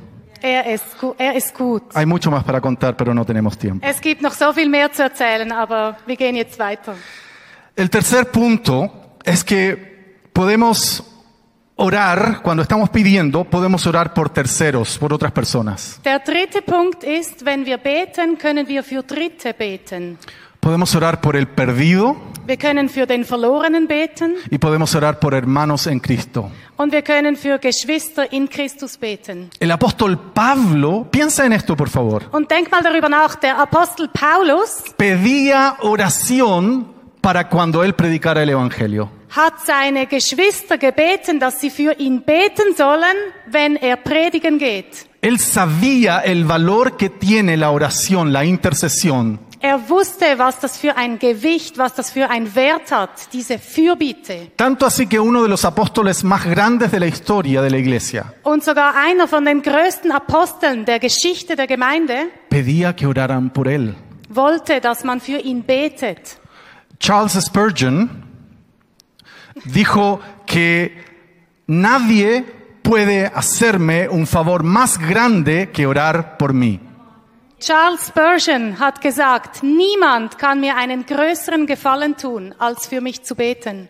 Er 0.42 0.66
ist, 0.66 0.84
er 1.18 1.34
ist 1.34 1.54
gut. 1.54 1.82
Hay 1.94 2.06
mucho 2.06 2.30
más 2.30 2.44
para 2.44 2.60
contar, 2.60 2.96
pero 2.96 3.12
no 3.12 3.24
tenemos 3.24 3.58
tiempo. 3.58 3.86
Es 3.86 4.00
gibt 4.00 4.22
noch 4.22 4.32
so 4.32 4.52
viel 4.52 4.68
mehr 4.68 4.90
zu 4.92 5.02
erzählen, 5.02 5.50
aber 5.52 5.96
wir 6.06 6.16
gehen 6.16 6.36
jetzt 6.36 6.58
weiter. 6.58 6.94
El 7.76 7.90
tercer 7.90 8.30
punto 8.30 9.16
es 9.24 9.44
que 9.44 9.76
podemos 10.32 11.04
orar, 11.76 12.42
cuando 12.42 12.62
estamos 12.62 12.90
pidiendo, 12.90 13.44
podemos 13.44 13.86
orar 13.86 14.12
por 14.12 14.28
terceros, 14.30 14.98
por 14.98 15.12
otras 15.12 15.32
personas. 15.32 16.00
Der 16.04 16.20
dritte 16.20 16.62
Punkt 16.62 17.04
ist, 17.04 17.44
wenn 17.44 17.64
wir 17.64 17.78
beten, 17.78 18.36
können 18.38 18.68
wir 18.68 18.82
für 18.82 19.02
Dritte 19.02 19.54
beten. 19.54 20.18
Podemos 20.60 20.94
orar 20.94 21.20
por 21.20 21.36
el 21.36 21.46
perdido 21.48 22.16
Wir 22.46 22.56
können 22.58 22.88
für 22.88 23.06
den 23.06 23.24
Verlorenen 23.24 23.86
beten 23.86 24.34
y 24.50 24.58
podemos 24.58 24.94
orar 24.94 25.20
por 25.20 25.34
hermanos 25.34 25.86
en 25.86 26.00
Cristo. 26.00 26.50
und 26.76 26.92
wir 26.92 27.02
können 27.02 27.36
für 27.36 27.58
Geschwister 27.58 28.32
in 28.32 28.48
Christus 28.48 28.96
beten. 28.96 29.50
El 29.60 29.70
apóstol 29.70 30.18
Pablo, 30.34 31.06
piensa 31.10 31.44
en 31.46 31.52
esto 31.52 31.76
por 31.76 31.88
favor, 31.88 32.22
Und 32.32 32.50
denk 32.50 32.70
mal 32.72 32.82
darüber 32.82 33.08
nach, 33.08 33.36
der 33.36 33.58
Apostel 33.58 34.08
Paulus 34.08 34.82
pedía 34.96 35.76
oración 35.80 36.86
para 37.20 37.48
cuando 37.48 37.84
él 37.84 37.92
predicara 37.94 38.42
el 38.42 38.48
Evangelio. 38.48 39.10
hat 39.36 39.54
seine 39.64 40.06
Geschwister 40.08 40.76
gebeten, 40.76 41.38
dass 41.38 41.60
sie 41.60 41.70
für 41.70 41.92
ihn 42.00 42.22
beten 42.22 42.74
sollen, 42.76 43.14
wenn 43.46 43.76
er 43.76 43.96
predigen 43.98 44.58
geht. 44.58 45.06
Él 45.22 45.38
sabía 45.38 46.18
el 46.20 46.44
valor 46.46 46.96
que 46.96 47.10
tiene 47.10 47.56
la 47.56 47.70
oración, 47.70 48.32
la 48.32 48.44
intercesión. 48.44 49.38
Er 49.62 49.90
wusste, 49.90 50.24
was 50.38 50.58
das 50.58 50.78
für 50.78 50.96
ein 50.96 51.18
Gewicht, 51.18 51.76
was 51.76 51.94
das 51.94 52.10
für 52.10 52.30
ein 52.30 52.54
Wert 52.54 52.90
hat, 52.92 53.10
diese 53.34 53.58
Fürbitte. 53.58 54.50
Tanto 54.56 54.86
así 54.86 55.06
que 55.06 55.20
uno 55.20 55.42
de 55.42 55.48
los 55.50 55.66
apóstoles 55.66 56.24
más 56.24 56.44
grandes 56.46 56.90
de 56.90 56.98
la 56.98 57.06
historia 57.06 57.60
de 57.60 57.70
la 57.70 57.76
iglesia 57.76 58.32
Und 58.42 58.64
sogar 58.64 58.94
einer 58.96 59.28
von 59.28 59.44
den 59.44 59.60
größten 59.60 60.12
Aposteln 60.12 60.86
der 60.86 60.98
Geschichte 60.98 61.56
der 61.56 61.66
Gemeinde 61.66 62.30
pedía 62.48 62.94
que 62.94 63.06
oraran 63.06 63.50
por 63.50 63.66
él. 63.68 63.94
wollte, 64.30 64.80
dass 64.80 65.04
man 65.04 65.20
für 65.20 65.38
ihn 65.38 65.62
betet. 65.62 66.38
Charles 66.98 67.34
Spurgeon 67.44 68.08
dijo 69.66 70.20
que 70.46 70.90
nadie 71.66 72.44
puede 72.82 73.26
hacerme 73.34 74.08
un 74.08 74.26
favor 74.26 74.62
más 74.62 74.98
grande 74.98 75.70
que 75.70 75.86
orar 75.86 76.38
por 76.38 76.54
mí. 76.54 76.80
Charles 77.60 78.08
Spurgeon 78.08 78.78
hat 78.80 79.00
gesagt, 79.02 79.62
niemand 79.62 80.38
kann 80.38 80.60
mir 80.60 80.76
einen 80.76 81.04
größeren 81.04 81.66
Gefallen 81.66 82.16
tun, 82.16 82.54
als 82.58 82.86
für 82.86 83.00
mich 83.00 83.22
zu 83.22 83.34
beten. 83.34 83.88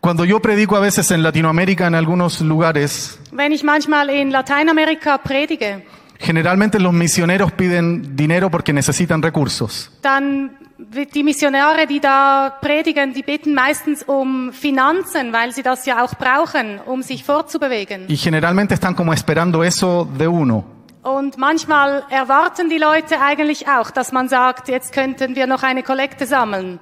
Cuando 0.00 0.24
yo 0.24 0.38
predico 0.40 0.76
a 0.76 0.80
veces 0.80 1.10
en 1.10 1.22
Latinoamérica 1.22 1.86
en 1.88 1.96
algunos 1.96 2.40
lugares, 2.40 3.18
Wenn 3.32 3.50
ich 3.50 3.64
manchmal 3.64 4.08
in 4.10 4.30
Lateinamerika 4.30 5.18
predige, 5.18 5.84
generalmente 6.18 6.78
los 6.78 6.92
misioneros 6.92 7.50
piden 7.52 8.14
dinero 8.16 8.48
porque 8.50 8.72
necesitan 8.72 9.20
recursos. 9.20 9.90
dann 10.02 10.56
die 10.78 11.24
Missionare, 11.24 11.86
die 11.88 11.98
da 11.98 12.56
predigen, 12.60 13.12
die 13.14 13.22
bitten 13.22 13.52
meistens 13.54 14.04
um 14.04 14.52
Finanzen, 14.52 15.32
weil 15.32 15.50
sie 15.52 15.62
das 15.64 15.86
ja 15.86 16.04
auch 16.04 16.14
brauchen, 16.14 16.78
um 16.86 17.02
sich 17.02 17.24
fortzubewegen. 17.24 18.04
Y 18.08 18.16
generalmente 18.16 18.74
están 18.74 18.94
como 18.94 19.12
esperando 19.12 19.64
eso 19.64 20.06
de 20.16 20.28
uno. 20.28 20.75
Und 21.06 21.38
manchmal 21.38 22.02
erwarten 22.10 22.68
die 22.68 22.78
Leute 22.78 23.20
eigentlich 23.20 23.68
auch, 23.68 23.92
dass 23.92 24.10
man 24.10 24.28
sagt, 24.28 24.68
jetzt 24.68 24.92
könnten 24.92 25.36
wir 25.36 25.46
noch 25.46 25.62
eine 25.62 25.84
Kollekte 25.84 26.26
sammeln. 26.26 26.80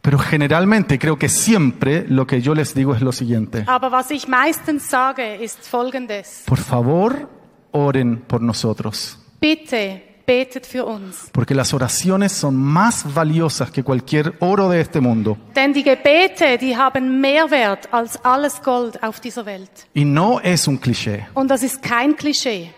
Pero 0.00 0.16
generalmente, 0.16 0.98
creo 0.98 1.18
que 1.18 1.28
siempre 1.28 2.06
lo 2.08 2.26
que 2.26 2.40
yo 2.40 2.54
les 2.54 2.72
digo 2.72 2.94
es 2.94 3.02
lo 3.02 3.12
siguiente. 3.12 3.64
Aber 3.66 3.92
was 3.92 4.10
ich 4.10 4.26
meistens 4.28 4.88
sage, 4.88 5.34
ist 5.34 5.68
Folgendes. 5.68 6.44
Por 6.46 6.56
favor, 6.56 7.28
oren 7.72 8.22
por 8.26 8.40
nosotros. 8.40 9.18
Bitte 9.40 10.00
betet 10.26 10.64
für 10.64 10.86
uns. 10.86 11.28
Porque 11.30 11.54
las 11.54 11.74
oraciones 11.74 12.32
son 12.32 12.56
más 12.56 13.04
valiosas 13.14 13.70
que 13.70 13.82
cualquier 13.82 14.32
oro 14.40 14.70
de 14.70 14.80
este 14.80 15.02
mundo. 15.02 15.36
Denn 15.54 15.74
die 15.74 15.82
Gebete, 15.82 16.56
die 16.56 16.74
haben 16.74 17.20
mehr 17.20 17.50
Wert 17.50 17.92
als 17.92 18.24
alles 18.24 18.62
Gold 18.62 19.02
auf 19.02 19.20
dieser 19.20 19.44
Welt. 19.44 19.86
Y 19.94 20.06
no 20.06 20.40
es 20.42 20.66
un 20.66 20.80
cliché. 20.80 21.26
Und 21.34 21.50
das 21.50 21.62
ist 21.62 21.82
kein 21.82 22.16
Klischee. 22.16 22.70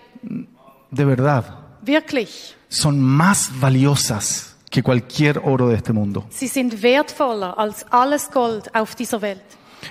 De 0.92 1.04
verdad. 1.04 1.44
Wirklich. 1.82 2.54
Son 2.68 3.00
más 3.00 3.50
valiosas 3.61 4.56
que 4.70 4.82
cualquier 4.82 5.40
oro 5.44 5.68
de 5.68 5.76
este 5.76 5.92
mundo. 5.92 6.25
Sie 6.30 6.49
sind 6.49 6.82
wertvoller 6.82 7.58
als 7.58 7.84
alles 7.90 8.30
Gold 8.30 8.75
auf 8.75 8.94
dieser 8.94 9.20
Welt. 9.20 9.42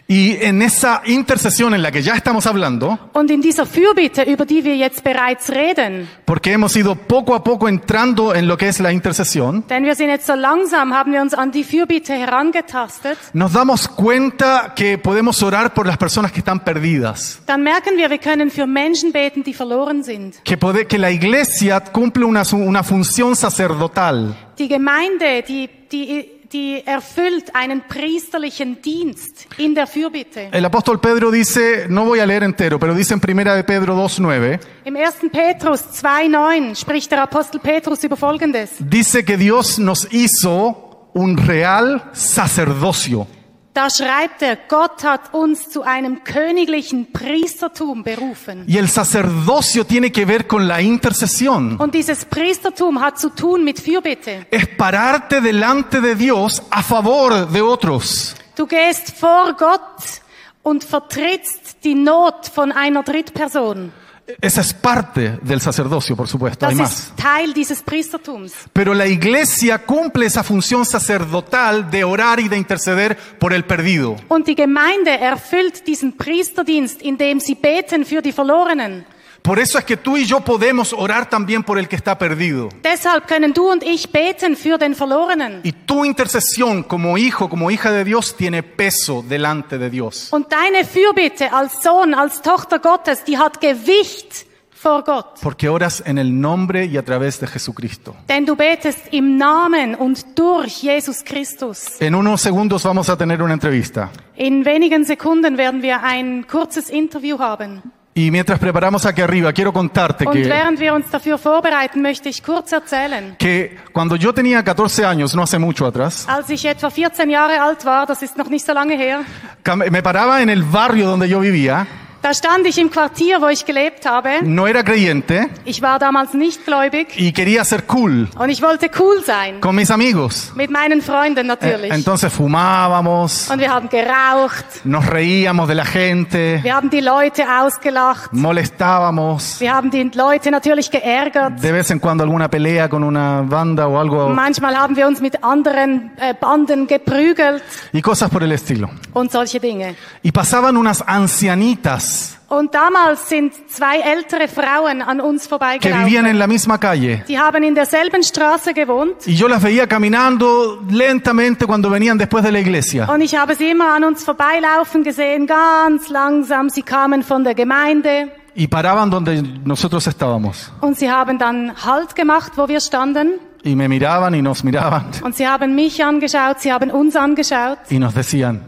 Y 0.07 0.37
en 0.43 0.61
esa 0.61 1.01
intercesión 1.05 1.73
en 1.73 1.81
la 1.81 1.91
que 1.91 2.01
ya 2.01 2.13
estamos 2.15 2.45
hablando, 2.47 2.97
Und 3.13 3.29
in 3.31 3.41
dieser 3.41 3.65
Fürbitte, 3.65 4.23
über 4.23 4.45
die 4.45 4.63
wir 4.63 4.75
jetzt 4.77 5.03
bereits 5.03 5.49
reden, 5.49 6.07
porque 6.25 6.51
hemos 6.53 6.75
ido 6.75 6.95
poco 6.95 7.35
a 7.35 7.43
poco 7.43 7.67
entrando 7.67 8.33
en 8.33 8.47
lo 8.47 8.57
que 8.57 8.67
es 8.69 8.79
la 8.79 8.91
intercesión, 8.91 9.65
denn 9.67 9.83
wir 9.85 9.95
sind 9.95 10.09
jetzt 10.09 10.27
so 10.27 10.35
langsam, 10.35 10.93
haben 10.93 11.11
wir 11.13 11.21
uns 11.21 11.33
an 11.33 11.51
die 11.51 11.63
Fürbitte 11.63 12.13
herangetastet, 12.13 13.17
nos 13.33 13.53
damos 13.53 13.87
cuenta 13.87 14.73
que 14.75 14.97
podemos 14.97 15.41
orar 15.43 15.73
por 15.73 15.85
las 15.85 15.97
personas 15.97 16.31
que 16.31 16.39
están 16.39 16.63
perdidas. 16.63 17.41
dann 17.45 17.63
merken 17.63 17.97
wir, 17.97 18.09
wir 18.09 18.19
können 18.19 18.49
für 18.51 18.67
Menschen 18.67 19.11
beten, 19.11 19.43
die 19.43 19.53
verloren 19.53 20.03
sind. 20.03 20.43
Que, 20.43 20.57
pode- 20.57 20.85
que 20.87 20.97
la 20.97 21.11
iglesia 21.11 21.79
cumple 21.81 22.25
una, 22.25 22.43
su- 22.45 22.57
una 22.57 22.83
función 22.83 23.35
sacerdotal. 23.35 24.35
Die 24.57 24.67
Gemeinde, 24.67 25.43
die, 25.47 25.69
die, 25.91 26.40
die 26.53 26.83
erfüllt 26.85 27.55
einen 27.55 27.81
priesterlichen 27.87 28.81
Dienst 28.81 29.47
in 29.57 29.73
der 29.73 29.87
Fürbitte. 29.87 30.49
El 30.51 30.65
apóstol 30.65 30.99
Pedro 30.99 31.31
dice, 31.31 31.87
no 31.89 32.05
voy 32.05 32.19
a 32.19 32.25
leer 32.25 32.43
entero, 32.43 32.77
pero 32.79 32.93
dice 32.93 33.13
en 33.13 33.19
primera 33.19 33.55
de 33.55 33.63
Pedro 33.63 33.95
2.9, 33.95 34.59
Im 34.85 34.95
1. 34.95 35.15
Petrus 35.31 35.81
2,9 36.03 36.75
spricht 36.75 37.11
der 37.11 37.23
Apostel 37.23 37.59
Petrus 37.59 38.03
über 38.03 38.17
Folgendes. 38.17 38.71
dice 38.79 39.23
que 39.23 39.37
Dios 39.37 39.79
nos 39.79 40.07
hizo 40.11 41.09
un 41.13 41.37
real 41.37 42.01
sacerdocio. 42.13 43.27
Da 43.73 43.89
schreibt 43.89 44.41
er, 44.41 44.57
Gott 44.67 45.05
hat 45.05 45.33
uns 45.33 45.69
zu 45.69 45.83
einem 45.83 46.25
königlichen 46.25 47.13
Priestertum 47.13 48.03
berufen. 48.03 48.65
Y 48.67 48.77
el 48.77 48.89
sacerdocio 48.89 49.85
tiene 49.85 50.11
que 50.11 50.25
ver 50.25 50.45
con 50.45 50.67
la 50.67 50.81
intercesión. 50.81 51.77
Und 51.79 51.93
dieses 51.93 52.25
Priestertum 52.25 52.99
hat 52.99 53.17
zu 53.17 53.29
tun 53.29 53.63
mit 53.63 53.79
Fürbitte. 53.79 54.45
Es 54.51 54.67
pararte 54.75 55.39
delante 55.39 56.01
de 56.01 56.15
Dios 56.15 56.61
a 56.69 56.83
favor 56.83 57.45
de 57.45 57.61
otros. 57.61 58.35
Du 58.57 58.67
gehst 58.67 59.13
vor 59.17 59.53
Gott 59.53 60.21
und 60.63 60.83
vertrittst 60.83 61.77
die 61.85 61.95
Not 61.95 62.51
von 62.53 62.73
einer 62.73 63.03
Drittperson. 63.03 63.93
Esa 64.39 64.61
es 64.61 64.73
parte 64.73 65.39
del 65.41 65.59
sacerdocio, 65.59 66.15
por 66.15 66.27
supuesto, 66.27 66.65
hay 66.65 66.75
Das 66.75 66.81
más. 66.81 66.99
ist 66.99 67.15
Teil 67.15 67.53
dieses 67.53 67.81
Priestertums. 67.81 68.53
Pero 68.73 68.93
la 68.93 69.07
iglesia 69.07 69.79
cumple 69.79 70.25
esa 70.25 70.43
función 70.43 70.85
sacerdotal 70.85 71.89
de 71.89 72.03
orar 72.03 72.39
y 72.39 72.47
de 72.47 72.57
interceder 72.57 73.17
por 73.39 73.53
el 73.53 73.63
perdido. 73.65 74.15
Und 74.29 74.47
die 74.47 74.55
Gemeinde 74.55 75.11
erfüllt 75.19 75.85
diesen 75.87 76.15
Priesterdienst, 76.17 77.01
indem 77.01 77.39
sie 77.39 77.55
beten 77.55 78.05
für 78.05 78.21
die 78.21 78.31
Verlorenen. 78.31 79.05
Por 79.41 79.57
eso 79.57 79.79
es 79.79 79.85
que 79.85 79.97
tú 79.97 80.17
y 80.17 80.25
yo 80.25 80.41
podemos 80.41 80.93
orar 80.93 81.27
también 81.27 81.63
por 81.63 81.79
el 81.79 81.87
que 81.87 81.95
está 81.95 82.17
perdido. 82.17 82.69
Deshalb 82.83 83.25
können 83.27 83.53
du 83.53 83.71
und 83.71 83.83
ich 83.83 84.11
beten 84.11 84.55
für 84.55 84.77
den 84.77 84.93
Verlorenen. 84.93 85.61
Y 85.63 85.71
tu 85.71 86.05
intercesión 86.05 86.83
como 86.83 87.17
hijo, 87.17 87.49
como 87.49 87.71
hija 87.71 87.91
de 87.91 88.03
Dios, 88.03 88.35
tiene 88.35 88.61
peso 88.61 89.23
delante 89.27 89.77
de 89.79 89.89
Dios. 89.89 90.31
Und 90.31 90.51
deine 90.51 90.85
Fürbitte 90.85 91.51
als 91.51 91.81
Sohn, 91.81 92.13
als 92.13 92.41
Tochter 92.41 92.79
Gottes, 92.79 93.23
die 93.23 93.37
hat 93.37 93.59
Gewicht 93.59 94.45
vor 94.71 95.03
Gott. 95.03 95.39
Porque 95.41 95.69
oras 95.69 96.03
en 96.05 96.17
el 96.17 96.39
nombre 96.39 96.85
y 96.85 96.97
a 96.97 97.03
través 97.03 97.39
de 97.39 97.47
Jesucristo. 97.47 98.15
Denn 98.29 98.45
du 98.45 98.55
betest 98.55 99.11
im 99.11 99.37
Namen 99.37 99.95
und 99.95 100.37
durch 100.37 100.83
Jesus 100.83 101.23
Christus. 101.23 101.99
En 101.99 102.13
unos 102.13 102.41
segundos 102.41 102.83
vamos 102.83 103.09
a 103.09 103.17
tener 103.17 103.41
una 103.41 103.53
entrevista. 103.53 104.11
In 104.35 104.65
wenigen 104.65 105.03
Sekunden 105.03 105.57
werden 105.57 105.81
wir 105.81 106.03
ein 106.03 106.45
kurzes 106.47 106.89
Interview 106.89 107.39
haben. 107.39 107.81
Y 108.13 108.29
mientras 108.29 108.59
preparamos 108.59 109.05
aquí 109.05 109.21
arriba, 109.21 109.53
quiero 109.53 109.71
contarte 109.71 110.25
Und 110.27 110.33
que, 110.33 110.43
während 110.43 110.77
wir 110.79 110.93
uns 110.93 111.09
dafür 111.09 111.37
vorbereiten, 111.37 112.01
möchte 112.01 112.27
ich 112.27 112.43
kurz 112.43 112.73
erzählen. 112.73 113.35
que 113.37 113.77
cuando 113.93 114.17
yo 114.17 114.33
tenía 114.33 114.61
14 114.63 115.05
años, 115.05 115.33
no 115.33 115.43
hace 115.43 115.57
mucho 115.57 115.85
atrás, 115.85 116.27
Als 116.27 116.49
ich 116.49 116.65
etwa 116.65 116.89
14 116.89 117.29
Jahre 117.29 117.57
alt 117.61 117.85
war, 117.85 118.05
das 118.05 118.21
ist 118.21 118.35
noch 118.37 118.49
nicht 118.49 118.65
so 118.65 118.73
lange 118.73 118.97
her, 118.97 119.21
cam- 119.63 119.89
me 119.89 120.01
paraba 120.03 120.41
en 120.41 120.49
el 120.49 120.61
barrio 120.63 121.07
donde 121.07 121.29
yo 121.29 121.39
vivía, 121.39 121.87
da 122.21 122.33
stand 122.33 122.67
ich 122.67 122.77
im 122.77 122.89
Quartier, 122.91 123.41
wo 123.41 123.47
ich 123.47 123.65
gelebt 123.65 124.05
habe. 124.05 124.29
no 124.43 124.67
era 124.67 124.83
creyente 124.83 125.47
Ich 125.65 125.81
war 125.81 125.97
damals 125.99 126.33
nicht 126.33 126.65
gläubig 126.65 127.07
y 127.17 127.31
quería 127.33 127.63
ser 127.65 127.83
cool 127.93 128.27
und 128.37 128.49
ich 128.49 128.61
wollte 128.61 128.89
cool 128.99 129.23
sein. 129.25 129.59
con 129.61 129.75
mis 129.75 129.89
amigos. 129.91 130.51
Mit 130.55 130.69
meinen 130.71 131.01
Freunden 131.01 131.45
Eh, 131.45 131.47
natürlich. 131.47 131.91
Entonces 131.91 132.31
fumábamos, 132.31 133.49
Und 133.49 133.59
wir 133.59 133.69
haben 133.73 133.89
geraucht, 133.89 134.65
nos 134.85 135.05
reíamos 135.07 135.67
de 135.67 135.75
la 135.75 135.85
gente, 135.85 136.59
wir 136.63 136.75
haben 136.75 136.89
die 136.89 137.01
Leute 137.01 137.43
ausgelacht, 137.61 138.31
molestábamos, 138.33 139.59
wir 139.59 139.73
haben 139.73 139.89
die 139.91 140.09
Leute 140.13 140.51
natürlich 140.51 140.89
geärgert. 140.91 141.59
de 141.61 141.71
vez 141.71 141.89
en 141.91 141.99
cuando 141.99 142.23
alguna 142.23 142.49
pelea 142.49 142.87
con 142.89 143.03
una 143.03 143.41
banda 143.41 143.87
o 143.87 143.97
algo 143.99 144.29
Manchmal 144.29 144.75
haben 144.77 144.95
wir 144.95 145.07
uns 145.07 145.21
mit 145.21 145.43
anderen 145.43 146.11
äh, 146.17 146.33
Banden 146.39 146.87
geprügelt 146.87 147.63
y 147.93 148.01
cosas 148.01 148.29
por 148.29 148.43
el 148.43 148.51
estilo. 148.51 148.89
und 149.13 149.31
solche 149.31 149.59
Dinge. 149.59 149.95
Y 150.23 150.31
pasaban 150.31 150.77
unas 150.77 151.03
ancianitas 151.07 152.10
Und 152.49 152.73
damals 152.73 153.29
sind 153.29 153.53
zwei 153.69 153.99
ältere 154.01 154.47
Frauen 154.49 155.01
an 155.01 155.21
uns 155.21 155.47
que 155.47 155.55
vivían 155.57 156.25
en 156.25 156.35
vorbeigelaufen. 156.35 156.37
la 156.37 156.47
misma 156.47 156.77
calle. 156.77 157.23
Die 157.27 157.39
haben 157.39 157.63
in 157.63 157.73
derselben 157.75 158.23
Straße 158.23 158.73
gewohnt 158.73 159.25
Y 159.25 159.35
yo 159.35 159.47
las 159.47 159.61
veía 159.63 159.87
caminando 159.87 160.81
lentamente 160.89 161.65
cuando 161.65 161.89
venían 161.89 162.17
después 162.17 162.43
de 162.43 162.51
la 162.51 162.59
iglesia. 162.59 163.07
und 163.09 163.21
ich 163.21 163.35
habe 163.35 163.55
sie 163.55 163.69
immer 163.71 163.95
an 163.95 164.03
uns 164.03 164.23
vorbeilaufen 164.25 165.03
gesehen, 165.03 165.47
ganz 165.47 166.09
langsam. 166.09 166.69
Sie 166.69 166.81
kamen 166.83 167.23
von 167.23 167.43
der 167.43 167.55
Gemeinde 167.55 168.31
Y 168.53 168.67
paraban 168.67 169.09
donde 169.09 169.41
nosotros 169.63 170.05
estábamos. 170.07 170.71
und 170.81 170.97
sie 170.97 171.09
haben 171.09 171.37
dann 171.39 171.71
Halt 171.85 172.15
gemacht, 172.15 172.51
wo 172.57 172.67
wir 172.67 172.81
standen. 172.81 173.39
Y 173.63 173.75
me 173.75 173.87
miraban 173.87 174.33
y 174.33 174.41
nos 174.41 174.63
miraban. 174.63 175.05
Und 175.23 175.35
sie 175.35 175.47
haben 175.47 175.73
mich 175.75 176.03
angeschaut, 176.03 176.59
sie 176.59 176.73
haben 176.73 176.91
uns 176.91 177.15
angeschaut 177.15 177.77
Y 177.89 177.97
nos 177.99 178.13
decían, 178.13 178.59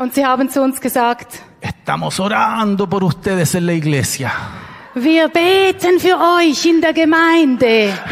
und 0.00 0.14
sie 0.14 0.24
haben 0.24 0.48
zu 0.48 0.62
uns 0.62 0.80
gesagt, 0.80 1.40
estamos 1.60 2.18
orando 2.18 2.86
por 2.88 3.04
ustedes 3.04 3.54
en 3.54 3.66
la 3.66 3.72
iglesia. 3.72 4.32
wir 4.94 5.28
beten 5.28 6.00
für 6.00 6.16
euch 6.38 6.64
in 6.66 6.80
der 6.80 6.92
Gemeinde. 6.92 7.92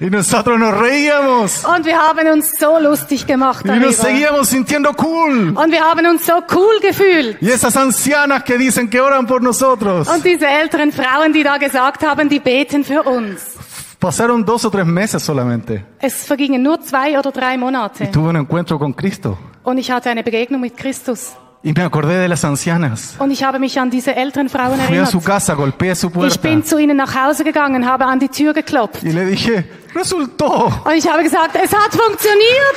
Y 0.00 0.10
nosotros 0.10 0.58
nos 0.58 0.74
reíamos. 0.74 1.64
Und 1.64 1.86
wir 1.86 1.96
haben 1.96 2.26
uns 2.28 2.58
so 2.58 2.78
lustig 2.78 3.26
gemacht 3.26 3.64
Y 3.64 3.78
nos 3.78 3.96
seguíamos 3.96 4.48
sintiendo 4.48 4.90
cool. 4.98 5.54
Und 5.56 5.70
wir 5.70 5.80
haben 5.82 6.06
uns 6.06 6.26
so 6.26 6.42
cool 6.50 6.80
gefühlt. 6.80 7.40
Y 7.40 7.50
esas 7.50 7.76
ancianas 7.76 8.42
que 8.42 8.58
dicen 8.58 8.90
que 8.90 9.00
oran 9.00 9.26
por 9.26 9.40
nosotros. 9.42 10.08
Und 10.08 10.24
diese 10.24 10.46
älteren 10.46 10.92
Frauen, 10.92 11.32
die 11.32 11.42
da 11.42 11.56
gesagt 11.58 12.02
haben, 12.04 12.28
die 12.28 12.40
beten 12.40 12.84
für 12.84 13.02
uns. 13.02 13.54
Pasaron 14.00 14.44
dos 14.44 14.64
o 14.64 14.70
tres 14.70 14.86
meses 14.86 15.24
solamente. 15.24 15.84
Es 16.00 16.24
vergingen 16.24 16.62
nur 16.62 16.80
zwei 16.80 17.18
oder 17.18 17.30
drei 17.32 17.54
Y 17.54 17.58
Monate. 17.58 18.10
tuve 18.10 18.28
un 18.30 18.36
encuentro 18.36 18.78
con 18.78 18.92
Cristo. 18.94 19.38
Und 19.64 19.78
ich 19.78 19.90
hatte 19.90 20.10
eine 20.10 20.22
Begegnung 20.22 20.60
mit 20.60 20.76
Christus. 20.76 21.32
Y 21.64 21.72
me 21.76 21.84
acordé 21.84 22.18
de 22.18 22.26
las 22.28 22.44
ancianas. 22.44 23.14
Und 23.20 23.30
ich 23.30 23.44
habe 23.44 23.60
mich 23.60 23.78
an 23.78 23.88
diese 23.88 24.16
älteren 24.16 24.48
Frauen 24.48 24.74
Fui 24.80 24.82
a 24.82 25.02
erinnert. 25.02 25.10
su 25.10 25.20
casa, 25.20 25.54
golpeé 25.54 25.94
su 25.94 26.08
Ich 26.08 26.12
puerta. 26.12 26.40
bin 26.40 26.64
zu 26.64 26.76
ihnen 26.78 26.96
nach 26.96 27.14
Hause 27.14 27.44
gegangen, 27.44 27.86
habe 27.86 28.04
an 28.04 28.18
die 28.18 28.28
Tür 28.28 28.52
geklopft. 28.52 29.04
Y 29.04 29.12
le 29.12 29.24
dije, 29.26 29.64
resultó. 29.94 30.72
Und 30.84 30.94
ich 30.96 31.08
habe 31.08 31.22
gesagt, 31.22 31.54
es 31.54 31.72
hat 31.72 31.92
funktioniert. 31.92 32.76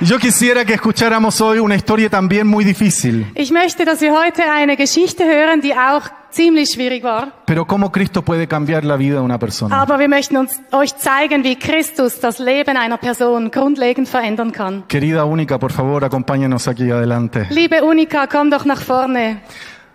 Y 0.00 0.04
Yo 0.06 0.18
quisiera 0.20 0.64
que 0.64 0.74
escucháramos 0.74 1.40
hoy 1.40 1.58
una 1.58 1.74
historia 1.74 2.08
también 2.08 2.46
muy 2.46 2.64
difícil, 2.64 3.26
Ich 3.34 3.50
möchte, 3.50 3.84
dass 3.84 4.00
wir 4.00 4.12
heute 4.12 4.44
eine 4.48 4.76
Geschichte 4.76 5.24
hören, 5.24 5.60
die 5.60 5.74
auch 5.74 6.02
ziemlich 6.38 6.68
schwierig 6.74 7.02
war. 7.02 7.22
pero 7.46 7.66
cómo 7.66 7.90
Cristo 7.90 8.22
puede 8.22 8.46
cambiar 8.46 8.84
la 8.84 8.96
vida 8.96 9.16
de 9.16 9.22
una 9.22 9.38
persona. 9.38 9.80
Aber 9.80 9.98
wir 9.98 10.08
möchten 10.08 10.36
uns, 10.36 10.52
euch 10.70 10.94
zeigen, 10.96 11.42
wie 11.42 11.56
Christus 11.56 12.20
das 12.20 12.38
Leben 12.38 12.76
einer 12.76 12.98
Person 12.98 13.50
grundlegend 13.50 14.08
verändern 14.08 14.52
kann. 14.52 14.84
Querida 14.88 15.24
Única, 15.24 15.58
por 15.58 15.72
favor, 15.72 16.04
acompáñanos 16.04 16.68
aquí 16.68 16.90
adelante. 16.90 17.46
Liebe 17.50 17.82
Unika, 17.82 18.26
komm 18.28 18.50
doch 18.50 18.64
nach 18.64 18.82
vorne. 18.82 19.40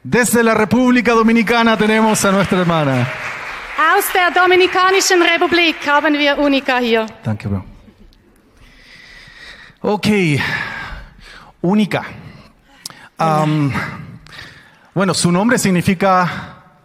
Desde 0.04 0.44
la 0.44 0.54
República 0.54 1.14
Dominicana 1.14 1.78
tenemos 1.78 2.26
a 2.26 2.32
nuestra 2.32 2.58
hermana. 2.60 3.08
Aus 3.96 4.06
der 4.14 4.32
Dominikanischen 4.42 5.22
Republik 5.22 5.76
haben 5.88 6.14
wir 6.20 6.38
Unika 6.38 6.78
hier. 6.80 7.06
Danke, 7.24 7.48
bro. 7.48 7.64
Ok, 9.82 10.08
Única. 11.62 12.04
Am, 13.18 13.72
bueno, 14.94 15.14
su 15.14 15.32
nombre 15.32 15.58
significa 15.58 16.30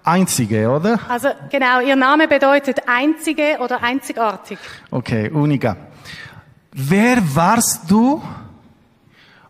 einzige, 0.05 0.69
oder? 0.69 0.99
Also 1.09 1.29
genau, 1.51 1.81
ihr 1.81 1.97
Name 1.97 2.27
bedeutet 2.29 2.81
einzige 2.87 3.59
oder 3.61 3.83
einzigartig. 3.83 4.59
Okay, 4.91 5.31
Única. 5.31 5.77
Wer 6.73 7.23
warst 7.35 7.91
du 7.91 8.23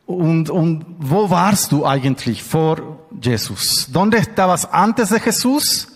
und, 0.07 0.51
und 0.51 0.87
wo 0.99 1.29
warst 1.31 1.73
du 1.73 1.85
eigentlich 1.87 2.43
vor 2.43 3.07
Jesus? 3.21 3.89
¿Dónde 3.93 4.19
estabas 4.19 4.69
antes 4.73 5.11
de 5.11 5.21
Jesús? 5.21 5.89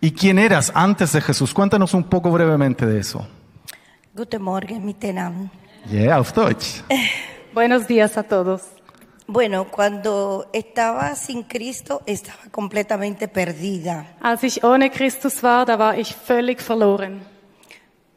¿Y 0.00 0.12
quién 0.12 0.38
eras 0.38 0.72
antes 0.74 1.12
de 1.12 1.20
Jesús? 1.20 1.52
Cuéntanos 1.52 1.92
un 1.92 2.04
poco 2.04 2.30
brevemente 2.30 2.86
de 2.86 3.00
eso. 3.00 3.26
Guten 4.14 4.42
Morgen 4.42 4.84
miteinander. 4.84 5.50
Yeah, 5.90 6.16
auf 6.16 6.32
Deutsch. 6.32 6.82
Buenos 7.52 7.86
días 7.86 8.16
a 8.16 8.22
todos. 8.22 8.77
Bueno, 9.30 9.66
cuando 9.70 10.48
estaba 10.54 11.14
sin 11.14 11.42
Cristo 11.42 12.00
estaba 12.06 12.38
completamente 12.50 13.28
perdida, 13.28 14.06
Als 14.22 14.42
ich 14.42 14.64
ohne 14.64 14.90
Christus 14.90 15.42
war, 15.42 15.66
da 15.66 15.78
war 15.78 15.98
ich 15.98 16.14
völlig 16.14 16.62
verloren. 16.62 17.20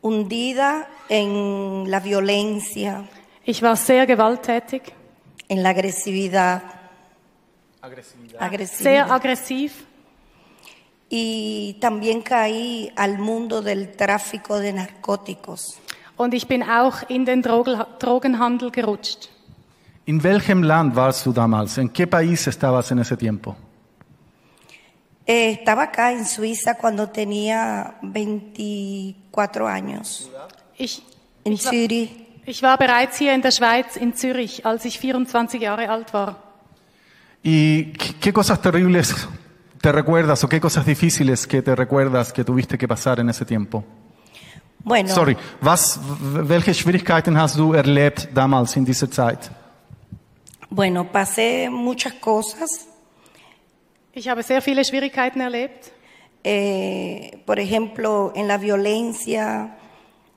hundida 0.02 0.88
en 1.10 1.90
la 1.92 2.00
violencia, 2.00 3.04
Ich 3.44 3.62
war 3.62 3.76
sehr 3.76 4.06
gewalttätig, 4.08 4.84
en 5.50 5.62
la 5.64 5.70
agresividad, 5.72 6.62
sehr 7.82 8.40
agresividad. 8.40 9.12
aggressiv 9.12 9.86
Y 11.10 11.76
también 11.82 12.22
caí 12.22 12.90
al 12.96 13.18
mundo 13.18 13.62
del 13.62 13.92
tráfico 13.98 14.60
de 14.60 14.72
narcóticos. 14.72 15.78
und 16.16 16.34
ich 16.34 16.48
bin 16.48 16.64
auch 16.64 17.04
in 17.10 17.26
den 17.26 17.42
Drogenhandel 17.42 18.72
gerutscht. 18.72 19.28
¿En 20.06 20.20
welchem 20.24 20.64
Land 20.64 20.96
warst 20.98 21.26
du 21.26 21.34
damals? 21.34 21.78
¿En 21.78 21.90
qué 21.90 22.08
país 22.08 22.48
estabas 22.48 22.92
en 22.92 23.00
ese 23.00 23.16
tiempo? 23.16 23.56
Eh, 25.26 25.52
estaba 25.52 25.84
acá 25.84 26.12
en 26.12 26.26
Suiza 26.26 26.76
cuando 26.76 27.10
tenía 27.10 27.96
24 28.02 29.68
años, 29.68 30.30
Ich, 30.78 31.02
en 31.46 31.54
ich, 31.54 31.64
war, 31.66 31.74
Zürich. 31.74 32.28
ich 32.48 32.64
war 32.64 32.78
bereits 32.78 33.18
hier 33.20 33.34
in 33.34 33.42
der 33.42 33.52
Schweiz, 33.52 33.96
in 33.98 34.16
Zürich, 34.16 34.66
als 34.66 34.84
ich 34.86 35.00
24 35.00 35.62
Jahre 35.62 35.88
alt 35.90 36.12
war. 36.14 36.38
¿Y 37.44 37.94
qué 38.20 38.34
cosas 38.34 38.60
terribles 38.62 39.16
te 39.80 39.92
recuerdas 39.92 40.44
o 40.44 40.50
qué 40.50 40.60
cosas 40.60 40.86
difíciles 40.86 41.46
que 41.48 41.62
te 41.62 41.76
recuerdas 41.76 42.34
que 42.34 42.44
tuviste 42.44 42.78
que 42.78 42.88
pasar 42.88 43.20
en 43.20 43.30
ese 43.30 43.46
tiempo? 43.46 43.84
Bueno, 44.84 45.10
Sorry, 45.14 45.38
was, 45.62 46.00
welche 46.48 46.74
Schwierigkeiten 46.74 47.38
hast 47.38 47.56
du 47.56 47.74
erlebt 47.76 48.30
damals 48.34 48.76
in 48.76 48.86
dieser 48.86 49.10
Zeit? 49.10 49.52
Bueno, 50.72 51.12
pasé 51.12 51.70
muchas 51.70 52.14
cosas. 52.14 52.88
Ich 54.14 54.28
habe 54.28 54.42
sehr 54.44 54.62
viele 54.62 54.84
Schwierigkeiten 54.84 55.42
erlebt. 55.42 55.92
Eh, 56.44 57.40
por 57.46 57.60
ejemplo, 57.60 58.32
en 58.36 58.48
la 58.48 58.58
violencia, 58.58 59.78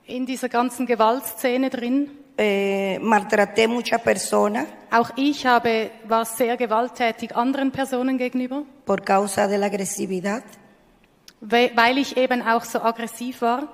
In 0.07 0.27
dieser 0.27 0.51
ganzen 0.51 0.85
Gewaltszene 0.87 1.71
drin. 1.71 2.11
eh, 2.37 2.99
maltraté 3.01 3.67
muchas 3.69 4.03
personas 4.03 4.67
Auch 4.91 5.11
ich 5.17 5.47
habe, 5.47 5.91
war 6.09 6.25
sehr 6.27 6.57
gewalttätig 6.57 7.35
anderen 7.35 7.71
Personen 7.71 8.19
gegenüber, 8.19 8.65
por 8.85 9.01
causa 9.03 9.47
de 9.49 9.57
la 9.57 9.67
agresividad. 9.67 10.43
we- 11.41 11.71
weil 11.75 11.97
ich 11.99 12.17
eben 12.19 12.43
auch 12.43 12.65
so 12.65 12.81
aggressiv 12.83 13.41
war. 13.41 13.69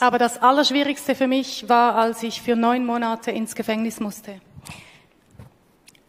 Aber 0.00 0.18
das 0.18 0.42
Allerschwierigste 0.42 1.14
für 1.14 1.26
mich 1.26 1.68
war, 1.68 1.94
als 1.96 2.22
ich 2.22 2.40
für 2.40 2.56
neun 2.56 2.86
Monate 2.86 3.30
ins 3.30 3.54
Gefängnis 3.54 4.00
musste. 4.00 4.40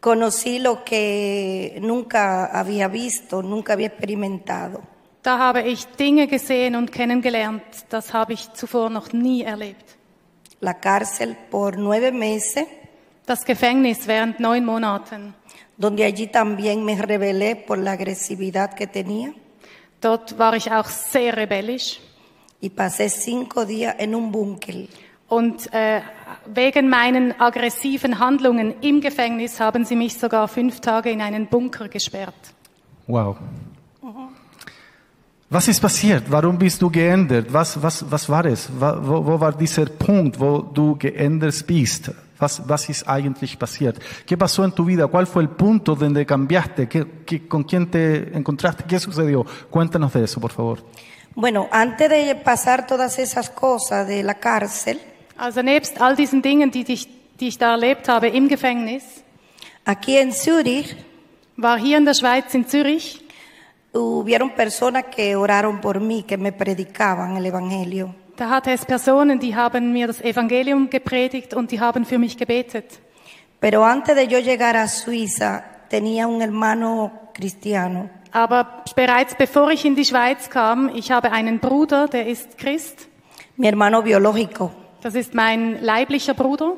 Conocí 0.02 0.60
lo 0.60 0.86
que 0.86 1.78
nunca 1.82 2.46
había 2.58 2.88
visto, 2.88 3.42
nunca 3.42 3.74
había 3.74 3.88
experimentado. 3.88 4.82
Da 5.22 5.38
habe 5.38 5.64
ich 5.64 5.86
Dinge 5.98 6.28
gesehen 6.28 6.76
und 6.78 6.94
kennengelernt, 6.94 7.64
das 7.90 8.14
habe 8.14 8.32
ich 8.32 8.54
zuvor 8.54 8.90
noch 8.90 9.12
nie 9.12 9.44
erlebt. 9.44 9.98
La 10.62 10.74
cárcel 10.80 11.36
por 11.50 11.78
nueve 11.78 12.14
meses, 12.14 12.66
Das 13.26 13.46
Gefängnis 13.46 14.08
während 14.08 14.40
neun 14.40 14.66
Monaten. 14.66 15.36
Donde 15.80 16.04
allí 16.04 16.28
también 16.28 16.86
me 16.86 16.96
rebelé 16.96 17.56
por 17.56 17.80
la 17.80 17.94
agresividad 17.94 18.76
que 18.76 18.86
tenía 18.86 19.34
Dort 20.02 20.38
war 20.38 20.54
ich 20.56 20.72
auch 20.72 20.88
sehr 20.88 21.36
rebellisch. 21.36 22.00
y 22.62 22.70
pasé 22.70 23.10
cinco 23.10 23.66
días 23.66 23.96
en 24.00 24.16
un 24.16 24.32
búnker. 24.32 24.88
Und 25.28 25.72
äh, 25.74 26.02
wegen 26.46 26.90
meinen 26.90 27.40
aggressiven 27.40 28.20
Handlungen 28.20 28.76
im 28.82 29.00
Gefängnis 29.00 29.60
haben 29.60 29.86
sie 29.86 29.96
mich 29.96 30.18
sogar 30.18 30.48
fünf 30.48 30.80
Tage 30.80 31.12
in 31.12 31.22
einen 31.22 31.48
Bunker 31.48 31.88
gesperrt. 31.88 32.54
Wow. 33.08 33.38
Was 35.52 35.68
ist 35.68 35.80
passiert? 35.80 36.24
Warum 36.30 36.58
bist 36.58 36.82
du 36.82 36.90
geändert? 36.90 37.52
Was, 37.52 37.82
was, 37.82 38.06
was 38.10 38.30
war 38.30 38.46
es? 38.46 38.70
Wo, 38.72 39.26
wo 39.26 39.40
war 39.40 39.52
dieser 39.52 39.86
Punkt, 39.86 40.40
wo 40.40 40.60
du 40.60 40.96
geändert 40.96 41.66
bist? 41.66 42.12
Was, 42.40 42.62
was 42.68 42.90
ist 42.90 43.08
eigentlich 43.08 43.58
passiert? 43.58 44.02
¿Qué 44.26 44.38
pasó 44.38 44.64
en 44.64 44.72
tu 44.72 44.86
vida? 44.86 45.08
¿Cuál 45.08 45.28
fue 45.28 45.42
el 45.44 45.50
punto 45.50 45.94
donde 45.96 46.26
cambiaste? 46.26 46.88
¿Qué, 46.88 47.06
qué- 47.26 47.48
con 47.48 47.64
quién 47.64 47.92
te 47.92 48.36
encontraste? 48.38 48.86
¿Qué 48.88 49.00
sucedió? 49.00 49.46
Cuéntanos 49.70 50.14
de 50.14 50.24
eso, 50.24 50.40
por 50.40 50.52
favor. 50.52 50.80
Bueno, 51.36 51.68
antes 51.72 52.10
de 52.10 52.36
pasar 52.36 52.88
todas 52.88 53.20
esas 53.20 53.50
cosas 53.50 54.08
de 54.08 54.24
la 54.24 54.36
cárcel, 54.36 55.00
Also 55.38 55.62
nebst 55.64 56.02
all 56.02 56.16
diesen 56.18 56.42
Dingen, 56.42 56.70
die 56.72 56.84
ich, 56.88 57.08
die 57.40 57.48
ich 57.48 57.58
da 57.58 57.72
erlebt 57.74 58.10
habe 58.10 58.28
im 58.28 58.50
Gefängnis, 58.50 59.04
aquí 59.86 60.18
en 60.18 60.34
Zurich 60.34 60.96
war 61.56 61.78
hier 61.80 61.98
in 61.98 62.04
der 62.06 62.14
Schweiz 62.14 62.54
in 62.54 62.66
Zürich 62.68 63.24
hubieron 63.94 64.50
personas 64.52 65.06
que 65.16 65.36
oraron 65.38 65.80
por 65.82 66.00
mí, 66.02 66.24
que 66.24 66.38
me 66.38 66.52
predicaban 66.52 67.38
el 67.38 67.46
Evangelio. 67.46 68.14
Da 68.40 68.50
hatte 68.50 68.72
es 68.72 68.86
Personen, 68.86 69.38
die 69.38 69.54
haben 69.54 69.92
mir 69.92 70.08
das 70.08 70.22
Evangelium 70.22 70.90
gepredigt 70.90 71.54
und 71.54 71.72
die 71.72 71.82
haben 71.82 72.06
für 72.06 72.18
mich 72.18 72.38
gebetet. 72.38 73.02
Pero 73.60 73.84
antes 73.84 74.16
de 74.16 74.28
yo 74.28 74.40
llegar 74.40 74.78
a 74.78 74.88
Suiza, 74.88 75.62
tenía 75.90 76.26
un 76.26 76.42
hermano 76.42 77.12
cristiano 77.34 78.10
Aber 78.32 78.86
bereits 78.96 79.36
bevor 79.36 79.72
ich 79.72 79.84
in 79.84 79.96
die 79.96 80.06
Schweiz 80.06 80.50
kam, 80.50 80.90
ich 80.96 81.12
habe 81.12 81.34
einen 81.34 81.60
Bruder, 81.60 82.08
der 82.08 82.28
ist 82.28 82.58
Christ. 82.58 83.10
mi 83.58 83.68
hermano 83.68 84.04
biológico. 84.04 84.72
Das 85.02 85.16
ist 85.16 85.34
mein 85.34 85.84
leiblicher 85.84 86.34
Bruder. 86.34 86.78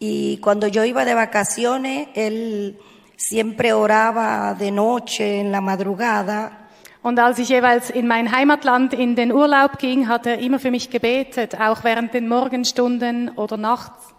Y 0.00 0.40
cuando 0.42 0.66
yo 0.66 0.82
iba 0.82 1.04
de 1.04 1.14
vacaciones, 1.14 2.08
él 2.16 2.76
siempre 3.16 3.72
oraba 3.72 4.54
de 4.54 4.72
noche, 4.72 5.38
en 5.38 5.52
la 5.52 5.60
madrugada, 5.60 6.61
Und 7.02 7.18
als 7.18 7.38
ich 7.38 7.48
jeweils 7.48 7.90
in 7.90 8.06
mein 8.06 8.30
Heimatland 8.30 8.94
in 8.94 9.16
den 9.16 9.32
Urlaub 9.32 9.78
ging, 9.78 10.06
hat 10.06 10.26
er 10.26 10.38
immer 10.38 10.60
für 10.60 10.70
mich 10.70 10.90
gebetet, 10.90 11.60
auch 11.60 11.82
während 11.82 12.14
den 12.14 12.28
Morgenstunden 12.28 13.30
oder 13.30 13.56
nachts. 13.56 14.12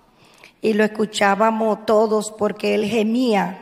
y 0.63 0.73
lo 0.73 0.85
escuchábamos 0.85 1.85
todos 1.85 2.31
porque 2.31 2.73
él 2.73 2.85
gemía. 2.89 3.57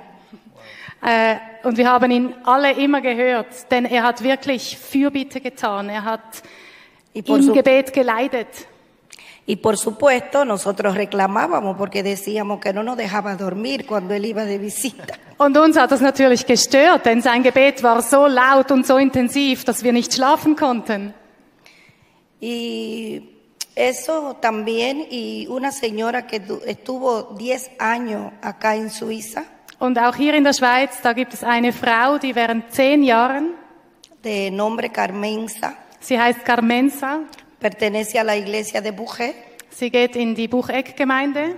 Äh, 1.03 1.37
und 1.63 1.75
wir 1.75 1.89
haben 1.89 2.11
ihn 2.11 2.35
alle 2.43 2.73
immer 2.73 3.01
gehört, 3.01 3.71
denn 3.71 3.85
er 3.85 4.03
hat 4.03 4.21
wirklich 4.21 4.77
Fürbitte 4.77 5.41
getan. 5.41 5.89
Er 5.89 6.05
hat 6.05 6.43
im 7.13 7.53
Gebet 7.53 7.91
geleidet. 7.91 8.67
y 9.47 9.55
por 9.55 9.75
supuesto, 9.77 10.45
nosotros 10.45 10.95
reclamábamos 10.95 11.75
porque 11.75 12.03
decíamos 12.03 12.59
que 12.59 12.71
no 12.71 12.83
nos 12.83 12.95
dejaba 12.95 13.35
dormir 13.35 13.87
cuando 13.87 14.13
él 14.13 14.25
iba 14.25 14.45
de 14.45 14.59
visita. 14.59 15.17
Und 15.43 15.57
uns 15.57 15.75
hat 15.75 15.91
das 15.91 16.01
natürlich 16.01 16.45
gestört, 16.45 17.07
denn 17.07 17.23
sein 17.23 17.41
Gebet 17.41 17.81
war 17.81 18.03
so 18.03 18.27
laut 18.27 18.69
und 18.69 18.85
so 18.85 18.97
intensiv, 18.97 19.63
dass 19.63 19.83
wir 19.83 19.91
nicht 19.91 20.13
schlafen 20.13 20.55
konnten. 20.55 21.15
Y 22.39 23.23
eso 23.73 24.35
también, 24.39 25.03
y 25.09 25.47
una 25.47 25.71
señora 25.71 26.27
que 26.27 26.39
estuvo 26.67 27.35
10 27.39 27.71
años 27.79 28.31
acá 28.39 28.75
en 28.75 28.91
Suiza, 28.91 29.43
Und 29.79 29.97
auch 29.97 30.15
hier 30.15 30.35
in 30.35 30.43
der 30.43 30.53
Schweiz, 30.53 31.01
da 31.01 31.13
gibt 31.13 31.33
es 31.33 31.43
eine 31.43 31.73
Frau, 31.73 32.19
die 32.19 32.35
während 32.35 32.71
zehn 32.71 33.01
Jahren, 33.01 33.55
de 34.23 34.51
nombre 34.51 34.89
Carmenza, 34.89 35.73
sie 35.99 36.19
heißt 36.19 36.45
Carmenza, 36.45 37.21
pertenece 37.59 38.19
a 38.19 38.23
la 38.23 38.35
iglesia 38.35 38.79
de 38.79 38.91
Bujé, 38.91 39.33
sie 39.71 39.89
geht 39.89 40.15
in 40.15 40.35
die 40.35 40.47
Bucheck-Gemeinde 40.47 41.55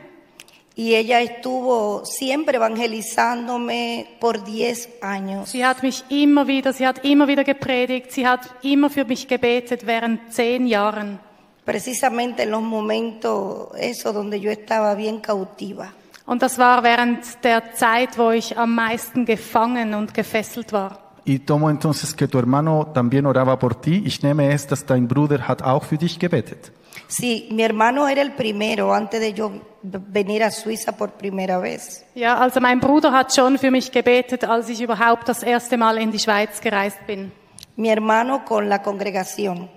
y 0.76 0.96
ella 0.96 1.22
estuvo 1.22 2.04
siempre 2.06 2.58
evangelizándome 2.58 4.08
por 4.20 4.44
10 4.44 4.90
años. 5.02 5.50
Sie 5.50 5.64
hat 5.64 5.84
mich 5.84 6.04
immer 6.10 6.48
wieder, 6.48 6.74
sie 6.74 6.88
hat 6.88 7.04
immer 7.04 7.28
wieder 7.28 7.44
gepredigt, 7.44 8.12
sie 8.12 8.26
hat 8.26 8.42
immer 8.64 8.90
für 8.90 9.06
mich 9.06 9.28
gebetet 9.28 9.86
während 9.86 10.34
zehn 10.34 10.66
Jahren. 10.66 11.20
Precisamente 11.66 12.44
en 12.44 12.52
los 12.52 12.62
momentos, 12.62 13.70
eso 13.78 14.12
donde 14.12 14.40
yo 14.40 14.52
estaba 14.52 14.96
bien 14.96 15.20
cautiva. 15.20 15.94
Und 16.26 16.42
das 16.42 16.58
war 16.58 16.84
während 16.84 17.44
der 17.44 17.74
Zeit, 17.74 18.18
wo 18.18 18.32
ich 18.32 18.58
am 18.58 18.76
meisten 18.76 19.26
gefangen 19.26 19.94
und 19.94 20.14
gefesselt 20.14 20.72
war. 20.72 21.03
Y 21.26 21.40
tomo 21.40 21.70
entonces 21.70 22.14
que 22.14 22.28
tu 22.28 22.38
hermano 22.38 22.92
también 22.94 23.26
oraba 23.26 23.58
por 23.58 23.76
ti. 23.76 24.04
Ich 24.06 24.22
nehme 24.24 24.54
es, 24.54 24.68
dass 24.68 24.86
dein 24.86 25.08
Bruder 25.08 25.48
hat 25.48 25.62
auch 25.62 25.84
für 25.86 25.98
dich 25.98 26.20
gebetet. 26.20 26.72
Sí, 27.08 27.48
mi 27.52 27.64
hermano 27.64 28.08
era 28.08 28.22
el 28.22 28.34
primero 28.34 28.94
antes 28.94 29.20
de 29.20 29.34
yo 29.34 29.52
venir 29.82 30.44
a 30.44 30.52
Suiza 30.52 30.92
por 30.92 31.12
primera 31.12 31.60
vez. 31.60 32.04
Ja, 32.16 32.38
also 32.38 32.60
mein 32.60 32.80
Bruder 32.80 33.12
hat 33.12 33.34
schon 33.34 33.58
für 33.58 33.72
mich 33.72 33.92
gebetet, 33.92 34.44
als 34.44 34.70
ich 34.70 34.82
überhaupt 34.82 35.28
das 35.28 35.44
erste 35.44 35.78
Mal 35.78 35.98
in 35.98 36.12
die 36.12 36.20
Schweiz 36.20 36.60
gereist 36.60 37.06
bin. 37.08 37.32
Mi 37.76 37.90
hermano 37.90 38.44
con 38.46 38.68
la 38.68 38.82
congregación. 38.82 39.70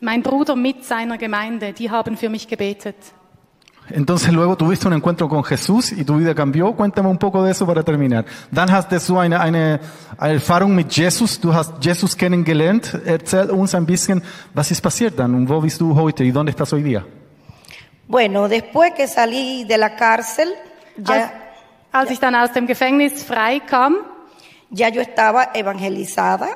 Mein 0.00 0.22
Bruder 0.22 0.56
mit 0.56 0.84
seiner 0.84 1.18
Gemeinde, 1.18 1.72
die 1.72 1.90
haben 1.90 2.16
für 2.16 2.28
mich 2.28 2.48
gebetet. 2.48 2.96
Entonces 3.92 4.32
luego 4.32 4.56
tuviste 4.56 4.86
un 4.86 4.94
encuentro 4.94 5.28
con 5.28 5.42
Jesús 5.44 5.92
y 5.92 6.04
tu 6.04 6.16
vida 6.16 6.34
cambió. 6.34 6.72
Cuéntame 6.72 7.08
un 7.08 7.18
poco 7.18 7.42
de 7.42 7.52
eso 7.52 7.66
para 7.66 7.82
terminar. 7.82 8.24
Dann 8.50 8.70
hast 8.70 8.90
du 9.08 9.18
eine, 9.18 9.40
eine, 9.40 9.80
Erfahrung 10.18 10.74
mit 10.74 10.90
Jesus. 10.92 11.40
Du 11.40 11.52
hast 11.52 11.72
Jesus 11.80 12.16
kennengelernt. 12.16 13.00
Erzähl 13.04 13.50
uns 13.50 13.74
ein 13.74 13.86
bisschen, 13.86 14.22
was 14.54 14.70
ist 14.70 14.80
passiert 14.80 15.18
dann 15.18 15.34
und 15.34 15.48
wo 15.48 15.60
bist 15.60 15.80
du 15.80 15.94
heute 15.94 16.24
y 16.24 16.30
dónde 16.30 16.50
estás 16.50 16.72
hoy 16.72 16.82
día? 16.82 17.04
Bueno, 18.06 18.48
después 18.48 18.92
que 18.96 19.06
salí 19.06 19.64
de 19.64 19.78
la 19.78 19.94
cárcel, 19.94 20.48
Als, 20.96 21.08
ya, 21.08 21.32
als 21.92 22.10
ich 22.10 22.18
dann 22.18 22.34
aus 22.34 22.52
dem 22.52 22.66
Gefängnis 22.66 23.22
frei 23.22 23.60
kam, 23.60 23.96
ya 24.70 24.88
yo 24.88 25.00
estaba 25.00 25.50
evangelizada. 25.54 26.48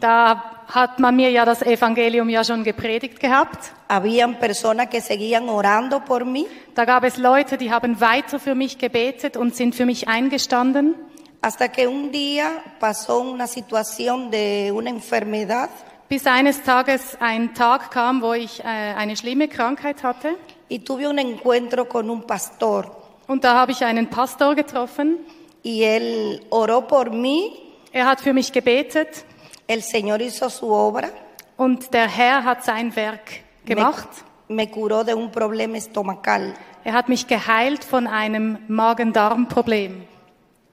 Da 0.00 0.53
hat 0.68 0.98
man 0.98 1.14
mir 1.16 1.30
ja 1.30 1.44
das 1.44 1.62
Evangelium 1.62 2.28
ja 2.28 2.42
schon 2.44 2.64
gepredigt 2.64 3.20
gehabt. 3.20 3.72
Habían 3.88 4.38
personas 4.38 4.88
que 4.88 5.00
seguían 5.00 5.48
orando 5.48 6.00
por 6.04 6.24
mí 6.24 6.46
Da 6.74 6.84
gab 6.84 7.04
es 7.04 7.16
Leute, 7.18 7.56
die 7.58 7.70
haben 7.70 8.00
weiter 8.00 8.38
für 8.40 8.54
mich 8.54 8.78
gebetet 8.78 9.36
und 9.36 9.54
sind 9.54 9.74
für 9.74 9.86
mich 9.86 10.08
eingestanden. 10.08 10.94
hasta 11.42 11.68
que 11.68 11.86
un 11.86 12.10
día 12.10 12.62
pasó 12.80 13.18
una 13.20 13.46
situación 13.46 14.30
de 14.30 14.72
una 14.72 14.90
enfermedad 14.90 15.68
Bis 16.08 16.26
eines 16.26 16.62
Tages 16.62 17.16
ein 17.20 17.54
Tag 17.54 17.90
kam, 17.90 18.20
wo 18.22 18.34
ich 18.34 18.60
äh, 18.60 18.66
eine 18.66 19.16
schlimme 19.16 19.48
Krankheit 19.48 20.02
hatte. 20.02 20.36
y 20.68 20.78
tuve 20.80 21.08
un 21.08 21.18
encuentro 21.18 21.86
con 21.88 22.08
un 22.10 22.22
pastor 22.22 22.90
Und 23.26 23.42
da 23.44 23.54
habe 23.54 23.72
ich 23.72 23.82
einen 23.84 24.08
Pastor 24.08 24.54
getroffen. 24.54 25.18
y 25.62 25.82
él 25.84 26.42
oró 26.50 26.86
por 26.86 27.10
mí, 27.10 27.52
Er 27.92 28.06
hat 28.06 28.20
für 28.20 28.32
mich 28.32 28.52
gebetet 28.52 29.24
el 29.66 29.82
Señor 29.82 30.20
hizo 30.22 30.48
su 30.50 30.70
obra, 30.70 31.10
und 31.56 31.92
der 31.92 32.08
Herr 32.08 32.44
hat 32.44 32.64
sein 32.64 32.94
Werk 32.96 33.30
me, 33.64 33.74
gemacht. 33.74 34.08
me 34.48 34.70
curó 34.70 35.04
de 35.04 35.14
un 35.14 35.30
problema 35.30 35.76
estomacal 35.76 36.54
Er 36.84 36.92
hat 36.92 37.08
mich 37.08 37.26
geheilt 37.26 37.82
von 37.84 38.06
einem 38.06 38.58
Magen-Darm-Problem. 38.68 40.04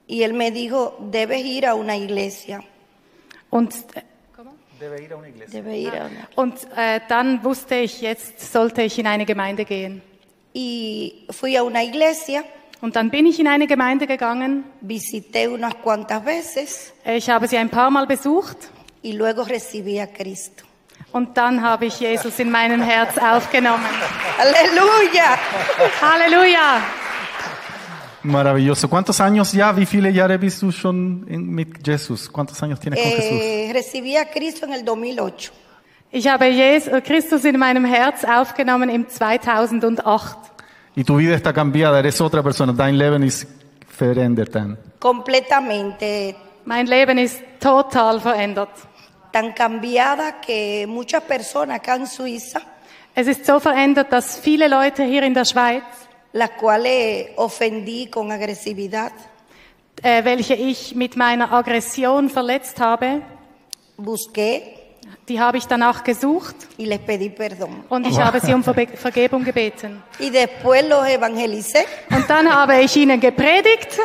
y 0.08 0.24
él 0.24 0.34
me 0.34 0.52
dijo, 0.52 0.98
debes 1.12 1.46
ir 1.46 1.66
a 1.68 1.76
una 1.76 1.96
iglesia, 1.96 2.62
Und, 3.50 3.74
debes 4.80 5.02
ir 5.78 5.94
a 5.94 6.06
una. 6.06 6.28
und 6.36 6.56
äh, 6.76 7.00
dann 7.08 7.44
wusste 7.44 7.76
ich, 7.76 8.02
jetzt 8.02 8.52
sollte 8.52 8.82
ich 8.82 8.98
in 9.00 9.08
eine 9.08 9.26
Gemeinde 9.26 9.64
gehen. 9.66 10.02
Y 10.54 11.28
fui 11.32 11.56
a 11.58 11.64
una 11.64 11.84
iglesia, 11.84 12.44
Und 12.82 12.96
dann 12.96 13.10
bin 13.12 13.26
ich 13.28 13.40
in 13.40 13.48
eine 13.48 13.68
Gemeinde 13.68 14.08
gegangen. 14.08 14.64
visité 14.82 15.48
unas 15.48 15.76
cuantas 15.84 16.26
veces 16.26 16.92
Ich 17.06 17.30
habe 17.30 17.48
sie 17.48 17.58
ein 17.58 17.70
paar 17.70 17.92
Mal 17.92 18.08
besucht. 18.08 18.58
Y 19.02 19.14
luego 19.14 19.44
recibí 19.44 20.00
a 20.00 20.08
Cristo. 20.08 20.64
Und 21.12 21.36
dann 21.36 21.62
habe 21.62 21.88
ich 21.88 22.00
Jesus 22.00 22.40
in 22.40 22.50
meinem 22.52 22.82
Herz 22.82 23.18
aufgenommen. 23.18 23.86
Aleluya. 24.40 25.38
Halleluja! 26.02 26.82
Maravilloso. 28.24 28.88
¿Cuántos 28.88 29.20
años 29.20 29.52
ya, 29.52 29.76
wie 29.76 29.86
viele 29.86 30.10
Jahre 30.12 30.38
bist 30.38 30.62
du 30.62 30.72
schon 30.72 31.26
in, 31.28 31.48
mit 31.50 31.86
Jesus? 31.86 32.30
¿Cuántos 32.30 32.62
años 32.62 32.80
tienes 32.80 33.00
con 33.00 33.12
Jesús? 33.12 33.42
Eh, 33.42 33.72
recibí 33.74 34.16
a 34.16 34.26
Cristo 34.26 34.66
en 34.68 34.74
el 34.74 34.86
2008. 34.86 35.52
Ich 36.12 36.28
habe 36.28 36.54
Jesus, 36.54 37.02
Christus 37.04 37.46
in 37.46 37.58
meinem 37.58 37.86
Herz 37.86 38.24
aufgenommen 38.24 38.90
im 38.90 39.08
2008. 39.10 40.38
Y 40.96 41.04
tu 41.04 41.18
vida 41.18 41.36
está 41.36 41.52
cambiada, 41.52 42.00
eres 42.00 42.22
otra 42.22 42.44
persona. 42.44 42.74
Dein 42.74 42.96
Leben 42.96 43.24
ist 43.24 43.48
verändert. 43.88 44.54
dann. 44.54 44.78
Completamente 45.00 46.36
Mein 46.66 46.86
Leben 46.86 47.18
ist 47.18 47.42
total 47.60 48.20
verändert. 48.20 48.70
Tan 49.32 49.54
cambiada 49.54 50.42
que 50.42 50.86
muchas 50.88 51.24
personas 51.24 51.78
acá 51.78 51.96
en 51.96 52.08
Suiza, 52.08 52.62
Es 53.14 53.28
ist 53.28 53.46
so 53.46 53.60
verändert, 53.60 54.12
dass 54.14 54.40
viele 54.40 54.70
Leute 54.70 55.04
hier 55.04 55.24
in 55.24 55.34
der 55.34 55.44
Schweiz, 55.44 55.84
las 56.32 56.52
cuales 56.52 57.28
ofendí 57.36 58.10
con 58.10 58.32
agresividad, 58.32 59.12
äh, 60.02 60.24
welche 60.24 60.54
ich 60.54 60.96
mit 60.96 61.18
meiner 61.18 61.52
Aggression 61.52 62.30
verletzt 62.30 62.80
habe, 62.80 63.22
busqué 63.98 64.81
die 65.28 65.40
habe 65.40 65.58
ich 65.58 65.68
danach 65.68 66.04
gesucht 66.04 66.56
y 66.78 66.86
les 66.86 67.00
pedí 67.00 67.30
perdón. 67.30 67.84
und 67.90 68.08
ich 68.08 68.20
habe 68.20 68.40
sie 68.40 68.54
um 68.54 68.64
Verbe 68.64 68.88
Vergebung 68.88 69.44
gebeten. 69.44 70.02
Y 70.20 70.30
después 70.30 70.84
los 70.90 71.06
evangelicé 71.08 71.86
Und 72.10 72.28
dann 72.28 72.54
habe 72.54 72.82
ich 72.82 72.96
ihnen 72.98 73.20
gepredigt 73.20 73.98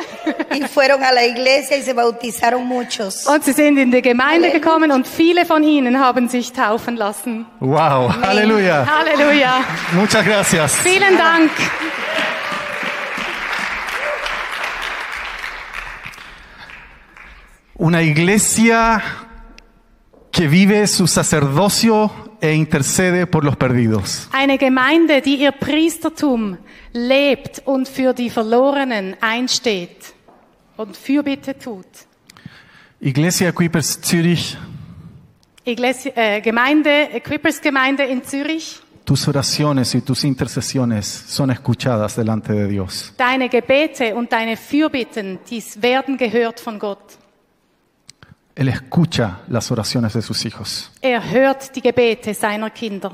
y 0.55 0.63
fueron 0.69 1.03
a 1.03 1.13
la 1.13 1.25
iglesia 1.25 1.77
y 1.77 1.83
se 1.83 1.95
bautizaron 1.95 2.65
muchos. 2.67 3.27
und 3.27 3.43
sie 3.45 3.53
sind 3.53 3.79
in 3.79 3.91
die 3.91 4.03
Gemeinde 4.03 4.51
gekommen 4.51 4.93
und 4.93 5.07
viele 5.07 5.47
von 5.47 5.63
ihnen 5.65 5.99
haben 5.99 6.29
sich 6.29 6.53
taufen 6.53 6.97
lassen. 6.97 7.47
Wow, 7.61 8.15
aleluya. 8.23 8.87
Halleluja! 8.87 9.65
Muchas 9.93 10.25
gracias. 10.25 10.77
Vielen 10.81 11.17
Dank! 11.17 11.51
Una 17.79 18.01
iglesia 18.03 19.03
que 20.37 20.49
vive 20.49 20.87
su 20.87 21.07
sacerdocio 21.07 22.11
e 22.43 22.53
intercede 22.53 23.27
por 23.27 23.43
los 23.43 23.57
perdidos. 23.57 24.29
Eine 24.33 24.59
Gemeinde, 24.59 25.23
die 25.23 25.37
ihr 25.37 25.53
Priestertum 25.53 26.59
lebt 26.93 27.63
und 27.65 27.89
für 27.89 28.13
die 28.13 28.29
Verlorenen 28.29 29.17
einsteht 29.23 30.13
und 30.77 30.95
Fürbitte 30.95 31.59
tut. 31.59 31.87
Iglesia 33.01 33.49
Equippers 33.49 33.99
Zürich, 34.03 34.59
Iglesia, 35.65 36.13
äh, 36.15 36.43
Gemeinde, 36.43 37.15
Equippers 37.15 37.59
Gemeinde 37.59 38.05
in 38.05 38.23
Zürich. 38.23 38.83
tus 39.07 39.27
oraciones 39.29 39.95
y 39.95 40.03
tus 40.03 40.25
intercesiones 40.25 41.07
son 41.07 41.51
escuchadas 41.51 42.15
delante 42.15 42.53
de 42.53 42.69
Dios. 42.69 43.15
Deine 43.17 43.49
Gebete 43.49 44.15
und 44.15 44.31
deine 44.31 44.59
Fürbitten, 44.59 45.39
dies 45.49 45.81
werden 45.81 46.19
gehört 46.19 46.61
von 46.61 46.79
Gott. 46.79 47.17
Él 48.57 48.69
escucha 48.69 49.41
las 49.49 49.71
oraciones 49.71 50.15
de 50.15 50.23
sus 50.23 50.47
hijos. 50.47 50.91
Er 51.03 51.23
hört 51.23 51.75
die 51.75 51.83
Gebete 51.83 52.33
seiner 52.33 52.71
Kinder. 52.71 53.13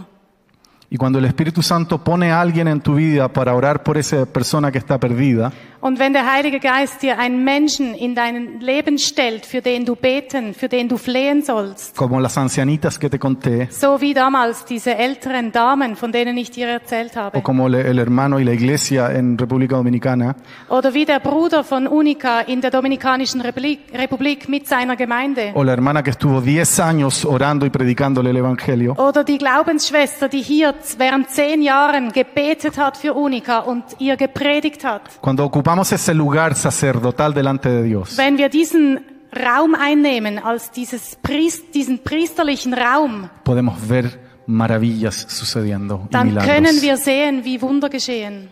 Y 0.94 0.98
cuando 0.98 1.18
el 1.18 1.24
Espíritu 1.24 1.62
Santo 1.62 1.96
pone 2.04 2.30
a 2.32 2.38
alguien 2.42 2.68
en 2.68 2.82
tu 2.82 2.96
vida 2.96 3.26
para 3.32 3.54
orar 3.54 3.82
por 3.82 3.96
esa 3.96 4.26
persona 4.26 4.70
que 4.70 4.76
está 4.78 4.98
perdida, 4.98 5.50
Und 5.84 5.98
wenn 5.98 6.12
der 6.12 6.30
Heilige 6.32 6.60
Geist 6.60 7.02
dir 7.02 7.18
einen 7.18 7.42
Menschen 7.42 7.92
in 7.96 8.14
dein 8.14 8.60
Leben 8.60 8.98
stellt, 8.98 9.44
für 9.44 9.60
den 9.62 9.84
du 9.84 9.96
beten, 9.96 10.54
für 10.54 10.68
den 10.68 10.88
du 10.88 10.96
flehen 10.96 11.42
sollst, 11.42 11.96
como 11.96 12.20
las 12.20 12.38
ancianitas 12.38 13.00
que 13.00 13.10
te 13.10 13.18
conté, 13.18 13.66
so 13.72 14.00
wie 14.00 14.14
damals 14.14 14.64
diese 14.64 14.94
älteren 14.96 15.50
Damen, 15.50 15.96
von 15.96 16.12
denen 16.12 16.36
ich 16.36 16.52
dir 16.52 16.68
erzählt 16.68 17.16
habe, 17.16 17.36
o 17.36 17.42
como 17.42 17.68
le- 17.68 17.80
el 17.80 17.98
hermano 17.98 18.38
y 18.38 18.44
la 18.44 18.52
iglesia 18.52 19.10
en 19.12 19.36
República 19.36 19.74
Dominicana, 19.74 20.36
oder 20.68 20.94
wie 20.94 21.04
der 21.04 21.18
Bruder 21.18 21.64
von 21.64 21.88
Unica 21.88 22.42
in 22.42 22.60
der 22.60 22.70
Dominikanischen 22.70 23.40
Republik, 23.40 23.80
Republik 23.92 24.48
mit 24.48 24.68
seiner 24.68 24.94
Gemeinde, 24.94 25.50
o 25.54 25.64
la 25.64 25.72
hermana 25.72 26.04
que 26.04 26.10
estuvo 26.10 26.40
10 26.40 26.78
años 26.78 27.24
orando 27.24 27.66
y 27.66 27.70
predicándole 27.70 28.30
el 28.30 28.36
Evangelio, 28.36 28.94
oder 28.98 29.24
die 29.24 29.38
Glaubensschwester, 29.38 30.28
die 30.28 30.42
hier 30.42 30.74
während 30.98 31.30
zehn 31.30 31.62
Jahren 31.62 32.12
gebetet 32.12 32.76
hat 32.78 32.96
für 32.96 33.14
Unica 33.14 33.60
und 33.60 33.84
ihr 33.98 34.16
gepredigt 34.16 34.84
hat. 34.84 35.02
cuando 35.20 35.44
ocupamos 35.44 35.92
ese 35.92 36.12
lugar 36.12 36.54
sacerdotal 36.54 37.32
delante 37.34 37.68
de 37.68 37.82
Dios, 37.84 38.16
Wenn 38.16 38.36
wir 38.38 38.48
diesen 38.48 39.00
Raum 39.34 39.74
einnehmen 39.74 40.38
als 40.38 40.70
dieses 40.70 41.16
Priest, 41.22 41.74
diesen 41.74 42.02
priesterlichen 42.02 42.74
Raum, 42.74 43.30
podemos 43.44 43.78
ver 43.78 44.10
maravillas 44.46 45.26
sucediendo 45.28 46.02
y 46.08 46.10
dann 46.12 46.28
milagros. 46.28 46.54
können 46.54 46.82
wir 46.82 46.96
sehen, 46.96 47.44
wie 47.44 47.60
Wunder 47.62 47.88
geschehen. 47.88 48.48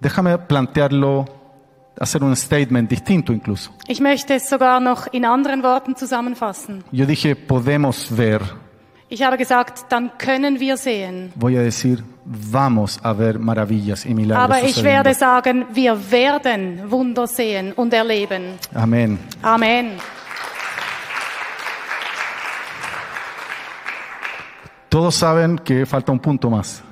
Déjame 0.00 0.36
plantearlo, 0.38 1.24
hacer 1.98 2.22
un 2.22 2.34
statement 2.36 2.90
distinto 2.90 3.32
incluso. 3.32 3.70
Ich 3.86 4.00
möchte 4.00 4.34
es 4.34 4.48
sogar 4.48 4.80
noch 4.80 5.06
in 5.12 5.24
anderen 5.24 5.62
Worten 5.62 5.94
zusammenfassen. 5.96 6.84
Yo 6.92 7.06
dije, 7.06 7.36
podemos 7.36 8.06
ver, 8.06 8.40
Ich 9.12 9.22
habe 9.22 9.36
gesagt, 9.36 9.84
dann 9.90 10.10
können 10.16 10.58
wir 10.58 10.78
sehen. 10.78 11.34
voy 11.36 11.58
a 11.58 11.60
decir, 11.60 12.02
vamos 12.24 12.98
a 13.02 13.12
ver 13.12 13.38
maravillas 13.38 14.06
y 14.06 14.14
milagros. 14.14 14.42
Aber 14.42 14.62
ich 14.62 14.76
sucediendo. 14.76 15.04
werde 15.04 15.14
sagen, 15.14 15.66
wir 15.74 16.10
werden 16.10 16.90
Wunder 16.90 17.26
sehen 17.26 17.74
und 17.74 17.92
erleben. 17.92 18.58
Amén. 18.72 19.18
Amen. 19.42 19.98
Todos 24.88 25.18
saben 25.18 25.58
que 25.62 25.84
falta 25.84 26.10
un 26.10 26.18
punto 26.18 26.48
más. 26.48 26.82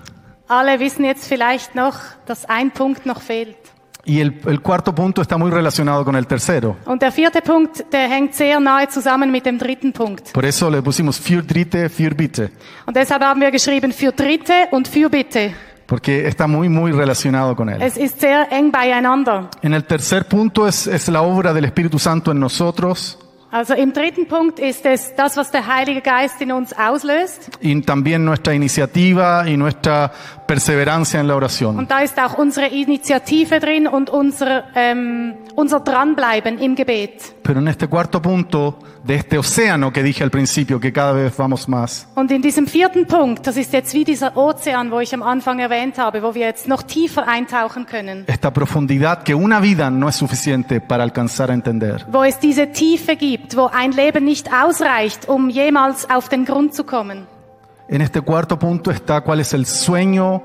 Alle 0.47 0.79
wissen 0.79 1.07
jetzt 1.07 1.27
vielleicht 1.27 1.75
noch, 1.75 1.95
dass 2.27 2.45
ein 2.45 2.71
Punkt 2.71 3.07
noch 3.07 3.23
fehlt. 3.23 3.57
Y 4.05 4.21
el, 4.21 4.41
el 4.47 4.61
cuarto 4.61 4.95
punto 4.95 5.21
está 5.23 5.37
muy 5.37 5.51
relacionado 5.51 6.05
con 6.05 6.17
el 6.17 6.27
tercero. 6.27 6.77
Und 6.87 7.01
der 7.03 7.13
vierte 7.13 7.43
Punkt, 7.43 7.85
der 7.93 8.09
hängt 8.09 8.35
sehr 8.35 8.59
nahe 8.61 8.89
zusammen 8.89 9.31
mit 9.31 9.45
dem 9.45 9.59
dritten 9.59 9.93
Punkt. 9.93 10.33
Por 10.33 10.45
eso 10.45 10.71
le 10.71 10.83
pusimos 10.83 11.19
für 11.19 11.43
Dritte, 11.43 11.89
für 11.91 12.15
Bitte. 12.15 12.51
Und 12.87 12.97
deshalb 12.97 13.23
haben 13.23 13.41
wir 13.41 13.51
geschrieben 13.51 13.93
für 13.93 14.13
Dritte 14.13 14.53
und 14.71 14.89
für 14.89 15.11
Bitte. 15.11 15.53
Porque 15.87 16.27
está 16.29 16.47
muy, 16.47 16.69
muy 16.69 16.93
relacionado 16.93 17.55
con 17.57 17.69
él. 17.69 17.83
Es 17.83 17.97
ist 17.97 18.21
sehr 18.21 18.51
eng 18.53 18.71
beieinander. 18.71 19.49
En 19.61 19.75
el 19.75 19.85
tercer 19.85 20.25
punto 20.27 20.67
es, 20.67 20.87
es 20.87 21.09
la 21.09 21.23
obra 21.23 21.53
del 21.53 21.65
Espíritu 21.65 21.99
Santo 21.99 22.31
en 22.31 22.39
nosotros 22.39 23.19
Also 23.53 23.75
im 23.75 23.93
dritten 23.93 24.29
Punkt 24.29 24.61
ist 24.61 24.87
es 24.87 25.13
das, 25.17 25.37
was 25.37 25.51
der 25.51 25.67
Heilige 25.67 26.03
Geist 26.03 26.41
in 26.41 26.53
uns 26.53 26.73
auslöst. 26.73 27.51
y 27.61 27.81
también 27.83 28.25
nuestra 28.25 28.55
iniciativa 28.55 29.43
y 29.49 29.57
nuestra 29.57 30.13
perseverancia 30.51 31.21
en 31.21 31.29
la 31.29 31.37
oración. 31.37 31.79
Und 31.79 31.93
da 31.93 32.01
ist 32.01 32.19
auch 32.19 32.37
unsere 32.37 32.67
Initiative 32.67 33.61
drin 33.61 33.87
und 33.87 34.11
unser, 34.11 34.65
ähm, 34.75 35.35
unser 35.55 35.79
Dranbleiben 35.79 36.59
im 36.59 36.75
Gebet. 36.75 37.37
Pero 37.45 37.61
en 37.61 37.69
este 37.69 37.87
cuarto 37.87 38.21
punto 38.21 38.77
de 39.05 39.15
este 39.15 39.39
océano 39.39 39.93
que 39.93 40.03
dije 40.03 40.25
al 40.25 40.31
principio, 40.31 40.81
que 40.81 40.93
cada 40.93 41.13
vez 41.13 41.37
vamos 41.37 41.69
más, 41.69 42.09
Und 42.17 42.33
in 42.33 42.43
diesem 42.43 42.67
vierten 42.67 43.07
Punkt, 43.07 43.47
das 43.47 43.57
ist 43.57 43.73
jetzt 43.73 43.95
wie 43.95 44.03
dieser 44.03 44.37
Ozean, 44.37 44.91
wo 44.91 44.99
ich 44.99 45.15
am 45.15 45.23
Anfang 45.23 45.61
erwähnt 45.61 45.99
habe, 45.99 46.21
wo 46.25 46.35
wir 46.35 46.47
jetzt 46.47 46.67
noch 46.67 46.83
tiefer 46.83 47.29
eintauchen 47.29 47.87
können, 47.87 48.25
esta 48.27 48.51
profundidad 48.51 49.25
que 49.25 49.37
una 49.37 49.61
vida 49.61 49.89
no 49.89 50.09
es 50.09 50.17
suficiente 50.17 50.81
para 50.81 51.05
alcanzar 51.05 51.51
a 51.51 51.55
entender. 51.55 52.05
wo 52.11 52.25
es 52.25 52.41
diese 52.41 52.73
Tiefe 52.73 53.15
gibt, 53.15 53.57
wo 53.57 53.67
ein 53.67 53.93
Leben 53.93 54.25
nicht 54.25 54.49
ausreicht, 54.53 55.29
um 55.29 55.49
jemals 55.49 56.11
auf 56.11 56.29
den 56.29 56.45
Grund 56.45 56.75
zu 56.75 56.83
kommen. 56.83 57.29
En 57.93 58.03
este 58.03 58.21
cuarto 58.21 58.57
punto 58.57 58.93
está 58.93 59.21
cuál 59.21 59.41
es 59.41 59.53
el 59.53 59.67
sueño 59.67 60.45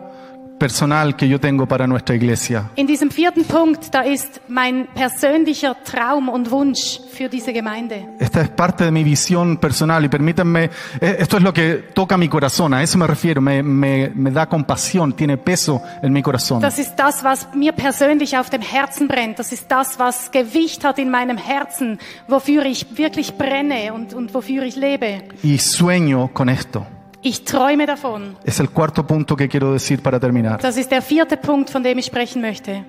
personal 0.57 1.15
que 1.15 1.27
yo 1.27 1.39
tengo 1.39 1.67
para 1.67 1.85
nuestra 1.85 2.15
iglesia. 2.15 2.71
In 2.75 2.87
diesem 2.87 3.11
vierten 3.11 3.43
Punkt, 3.43 3.93
da 3.93 4.01
ist 4.01 4.41
mein 4.47 4.87
persönlicher 4.95 5.75
Traum 5.83 6.27
und 6.29 6.49
Wunsch 6.49 6.99
für 7.11 7.29
diese 7.29 7.53
Gemeinde. 7.53 8.07
Esta 8.19 8.41
es 8.41 8.49
parte 8.49 8.85
de 8.85 8.91
mi 8.91 9.03
visión 9.03 9.57
personal 9.57 10.03
y 10.05 10.09
permítanme, 10.09 10.71
eh, 10.99 11.17
esto 11.19 11.37
es 11.37 11.43
lo 11.43 11.53
que 11.53 11.83
toca 11.93 12.17
mi 12.17 12.27
corazón, 12.27 12.73
a 12.73 12.81
eso 12.81 12.97
me 12.97 13.05
refiero, 13.05 13.41
me, 13.41 13.61
me, 13.61 14.11
me 14.15 14.31
da 14.31 14.47
compasión, 14.47 15.13
tiene 15.13 15.37
peso 15.37 15.83
en 16.01 16.11
mi 16.13 16.23
corazón. 16.23 16.61
Das 16.61 16.79
ist 16.79 16.95
das, 16.95 17.23
was 17.23 17.47
mir 17.53 17.73
persönlich 17.73 18.35
auf 18.39 18.49
dem 18.49 18.63
Herzen 18.63 19.07
brennt. 19.07 19.37
Das 19.37 19.51
ist 19.51 19.69
das, 19.69 19.99
was 19.99 20.31
Gewicht 20.31 20.83
hat 20.83 20.97
in 20.97 21.11
meinem 21.11 21.37
Herzen, 21.37 21.99
wofür 22.27 22.65
ich 22.65 22.97
wirklich 22.97 23.35
brenne 23.37 23.93
und, 23.93 24.15
und 24.15 24.33
wofür 24.33 24.63
ich 24.63 24.77
lebe. 24.77 25.21
Y 25.43 25.59
sueño 25.59 26.29
con 26.33 26.49
esto. 26.49 26.87
Ich 27.27 27.43
träume 27.43 27.87
davon. 27.87 28.37
Es 28.43 28.59
el 28.59 28.69
cuarto 28.69 29.03
punto 29.07 29.35
que 29.35 29.47
quiero 29.49 29.73
decir 29.73 29.99
para 30.03 30.19
terminar. 30.19 30.59
Das 30.61 30.77
ist 30.77 30.91
der 30.91 31.01
vierte 31.01 31.37
Punkt, 31.37 31.71
von 31.71 31.81
dem 31.81 31.97
ich 31.97 32.05
sprechen 32.05 32.39
möchte. 32.39 32.85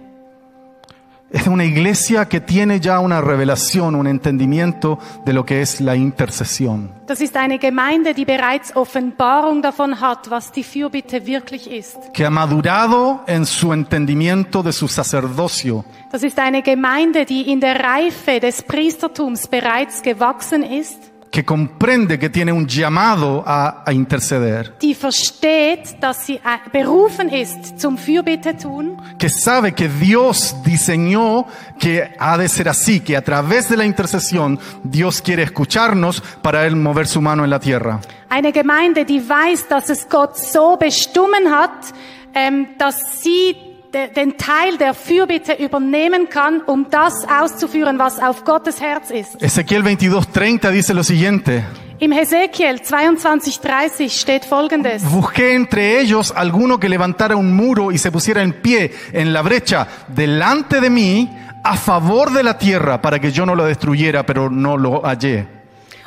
Es 1.30 1.46
una 1.48 1.64
iglesia 1.64 2.26
que 2.28 2.40
tiene 2.40 2.78
ya 2.78 3.00
una 3.00 3.20
revelación, 3.22 3.94
un 3.96 4.06
entendimiento 4.06 4.98
de 5.24 5.32
lo 5.32 5.44
que 5.44 5.62
es 5.62 5.80
la 5.80 5.96
intercesión. 5.96 6.90
Das 7.06 7.20
ist 7.22 7.34
eine 7.36 7.58
Gemeinde, 7.58 8.12
die 8.12 8.26
bereits 8.26 8.76
Offenbarung 8.76 9.62
davon 9.62 10.00
hat, 10.02 10.28
was 10.30 10.52
die 10.52 10.62
Fürbitte 10.62 11.26
wirklich 11.26 11.66
ist. 11.68 11.96
que 12.12 12.26
ha 12.26 12.30
madurado 12.30 13.22
en 13.26 13.46
su 13.46 13.72
entendimiento 13.72 14.62
de 14.62 14.72
su 14.72 14.86
sacerdocio, 14.86 15.84
Das 16.12 16.22
ist 16.22 16.38
eine 16.38 16.62
Gemeinde, 16.62 17.24
die 17.24 17.50
in 17.50 17.60
der 17.60 17.80
Reife 17.82 18.38
des 18.38 18.62
Priestertums 18.62 19.48
bereits 19.48 20.02
gewachsen 20.02 20.62
ist, 20.62 20.98
que 21.30 21.44
comprende 21.44 22.18
que 22.18 22.30
tiene 22.30 22.52
un 22.52 22.66
llamado 22.66 23.42
a, 23.46 23.82
a 23.84 23.92
interceder, 23.92 24.74
die 24.80 24.94
versteht, 24.94 25.96
dass 26.00 26.26
sie 26.26 26.36
äh, 26.36 26.58
berufen 26.72 27.28
ist 27.28 27.78
zum 27.78 27.98
Fürbitte 27.98 28.56
tun, 28.56 28.96
que 29.18 29.28
sabe 29.28 29.72
que 29.72 29.88
Dios 29.88 30.56
diseñó 30.64 31.46
que 31.78 32.14
ha 32.18 32.38
de 32.38 32.48
ser 32.48 32.68
así, 32.68 33.00
que 33.00 33.16
a 33.16 33.22
través 33.22 33.68
de 33.68 33.76
la 33.76 33.84
intercesión 33.84 34.58
Dios 34.82 35.20
quiere 35.20 35.42
escucharnos 35.42 36.22
para 36.42 36.66
Él 36.66 36.76
mover 36.76 37.06
su 37.06 37.20
mano 37.20 37.44
en 37.44 37.50
la 37.50 37.60
tierra. 37.60 38.00
Eine 38.28 38.52
Gemeinde, 38.52 39.04
die 39.04 39.20
weiß, 39.20 39.68
dass 39.68 39.88
es 39.90 40.08
Gott 40.08 40.36
so 40.36 40.76
bestimmen 40.76 41.50
hat, 41.50 41.92
ähm, 42.34 42.68
dass 42.78 43.22
sie 43.22 43.65
den 44.14 44.36
Teil 44.36 44.76
der 44.78 44.94
Fürbitte 44.94 45.52
übernehmen 45.54 46.28
kann, 46.28 46.60
um 46.66 46.86
das 46.90 47.26
auszuführen, 47.28 47.98
was 47.98 48.18
auf 48.20 48.44
Gottes 48.44 48.80
Herz 48.80 49.10
ist. 49.10 49.42
Ezequiel 49.42 49.82
22:30 49.82 50.70
dice 50.72 50.92
lo 50.94 51.02
siguiente, 51.02 51.64
Im 51.98 52.12
Hesekiel 52.12 52.76
22,30 52.82 54.10
steht 54.10 54.44
Folgendes. 54.44 55.02
busqué 55.10 55.54
entre 55.54 55.98
ellos 56.00 56.30
alguno 56.30 56.78
que 56.78 56.88
levantara 56.90 57.36
un 57.36 57.54
muro 57.56 57.90
y 57.90 57.96
se 57.98 58.10
pusiera 58.12 58.42
en 58.42 58.52
pie 58.60 58.92
en 59.12 59.32
la 59.32 59.40
brecha 59.42 59.86
delante 60.08 60.80
de 60.80 60.90
mí 60.90 61.30
a 61.64 61.74
favor 61.76 62.32
de 62.32 62.42
la 62.42 62.58
tierra 62.58 63.00
para 63.00 63.18
que 63.18 63.32
yo 63.32 63.46
no 63.46 63.54
lo 63.54 63.64
destruyera, 63.64 64.24
pero 64.26 64.50
no 64.50 64.76
lo 64.76 65.02
hallé. 65.04 65.46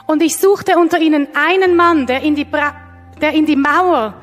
Und 0.05 0.21
ich 0.21 0.37
suchte 0.37 0.77
unter 0.77 0.99
ihnen 1.01 1.27
einen 1.35 1.75
Mann, 1.75 2.05
der 2.05 2.21
in 2.23 2.35
die, 2.35 2.45
Bra 2.45 2.73
der 3.19 3.33
in 3.33 3.45
die 3.45 3.55
Mauer 3.55 4.13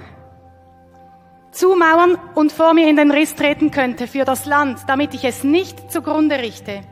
zumauern 1.57 2.17
und 2.35 2.53
vor 2.53 2.75
mir 2.75 2.89
in 2.89 2.97
den 2.97 3.11
Riss 3.11 3.35
treten 3.35 3.71
könnte 3.71 4.07
für 4.07 4.25
das 4.25 4.47
Land, 4.47 4.81
damit 4.87 5.15
ich 5.15 5.25
es 5.25 5.43
nicht 5.43 5.91
zugrunde 5.91 6.39
richte. 6.39 6.83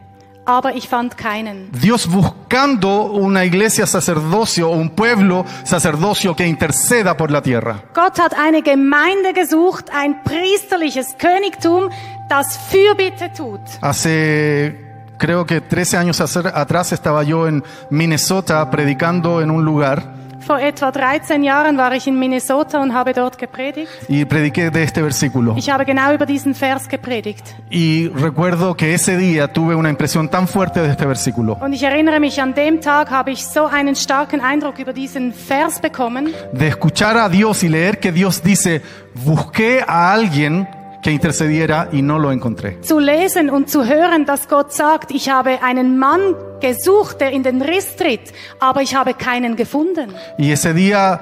Aber 0.47 0.75
ich 0.75 0.89
fand 0.89 1.17
keinen. 1.17 1.71
Dios 1.73 2.07
buscando 2.07 3.13
una 3.13 3.45
iglesia 3.45 3.87
sacerdocio 3.87 4.71
un 4.71 4.91
pueblo 4.91 5.47
sacerdocio 5.65 6.37
que 6.37 6.47
interceda 6.47 7.17
por 7.17 7.31
la 7.31 7.41
tierra. 7.41 7.83
Gott 7.95 8.19
hat 8.19 8.35
eine 8.39 8.63
Gemeinde 8.63 9.33
gesucht, 9.33 9.87
ein 9.91 10.23
priesterliches 10.23 11.17
Königtum, 11.19 11.89
das 12.29 12.59
Fürbitte 12.71 13.33
tut. 13.35 13.61
Hace 13.81 14.75
creo 15.17 15.47
que 15.47 15.63
13 15.63 15.97
años 15.97 16.21
atrás 16.21 16.93
estaba 16.93 17.23
yo 17.23 17.47
en 17.47 17.65
Minnesota 17.89 18.71
predicando 18.71 19.41
en 19.41 19.51
un 19.51 19.65
lugar 19.65 20.24
Vor 20.47 20.59
etwa 20.59 20.91
13 20.91 21.43
Jahren 21.43 21.79
war 21.79 21.93
ich 21.95 22.07
in 22.07 22.19
Minnesota 22.19 22.83
und 22.83 22.93
habe 22.93 23.15
dort 23.15 23.39
gepredigt. 23.39 23.89
y 24.09 24.25
prediqué 24.27 24.71
de 24.71 24.83
este 24.83 25.01
versículo. 25.03 25.55
Ich 25.57 25.71
habe 25.71 25.85
genau 25.87 26.13
über 26.13 26.27
diesen 26.27 26.55
Vers 26.55 26.87
gepredigt. 26.89 27.55
Y 27.71 28.09
recuerdo 28.09 28.75
que 28.77 28.93
ese 28.93 29.17
día 29.17 29.49
tuve 29.49 29.75
una 29.75 29.89
impresión 29.89 30.29
tan 30.29 30.47
fuerte 30.47 30.81
de 30.83 30.91
este 30.91 31.07
versículo, 31.07 31.57
Und 31.61 31.73
ich 31.73 31.83
erinnere 31.83 32.21
mich, 32.21 32.41
an 32.43 32.53
dem 32.55 32.81
Tag 32.83 33.11
habe 33.11 33.31
ich 33.31 33.47
so 33.47 33.67
einen 33.67 33.97
starken 33.97 34.43
Eindruck 34.43 34.79
über 34.79 34.93
diesen 34.93 35.33
Vers 35.33 35.81
bekommen, 35.81 36.33
de 36.53 36.69
escuchar 36.69 37.17
a 37.17 37.29
Dios 37.31 37.63
y 37.63 37.69
leer 37.69 37.99
que 37.99 38.13
Dios 38.13 38.43
dice, 38.43 38.83
busqué 39.25 39.83
a 39.87 40.13
alguien 40.13 40.69
que 41.05 41.11
intercediera 41.13 41.89
y 41.93 42.01
no 42.03 42.19
lo 42.19 42.33
encontré. 42.33 42.79
zu 42.83 42.99
lesen 42.99 43.51
und 43.51 43.69
zu 43.69 43.85
hören, 43.85 44.25
dass 44.25 44.49
Gott 44.49 44.73
sagt, 44.73 45.11
ich 45.13 45.29
habe 45.29 45.63
einen 45.63 45.99
Mann 45.99 46.35
gesucht, 46.61 47.21
der 47.21 47.31
in 47.33 47.43
den 47.43 47.61
Riss 47.63 47.95
tritt, 47.97 48.33
aber 48.59 48.81
ich 48.81 48.95
habe 48.97 49.13
keinen 49.15 49.55
gefunden. 49.55 50.15
Y 50.39 50.51
ese 50.51 50.73
día, 50.73 51.21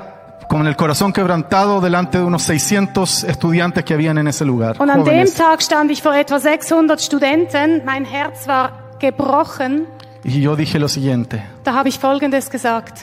con 0.49 0.67
el 0.69 0.77
corazón 0.77 1.13
quebrantado 1.13 1.81
delante 1.81 2.19
de 2.19 2.25
unos 2.25 2.43
600 2.45 3.25
estudiantes 3.25 3.85
que 3.85 3.95
habían 3.95 4.19
en 4.19 4.29
ese 4.29 4.45
lugar. 4.45 4.81
Und 4.81 4.89
an 4.89 5.03
dem 5.05 5.15
jóvenes. 5.15 5.35
Tag 5.35 5.61
stand 5.61 5.91
ich 5.91 6.01
vor 6.01 6.15
etwa 6.15 6.39
600 6.39 7.01
Studenten, 7.01 7.83
mein 7.85 8.05
Herz 8.05 8.47
war 8.47 8.97
gebrochen, 9.01 9.87
Y 10.25 10.41
yo 10.43 10.55
dije 10.55 10.79
lo 10.79 10.89
siguiente, 10.89 11.43
da 11.65 11.73
habe 11.75 11.89
ich 11.89 11.99
Folgendes 11.99 12.49
gesagt. 12.51 12.99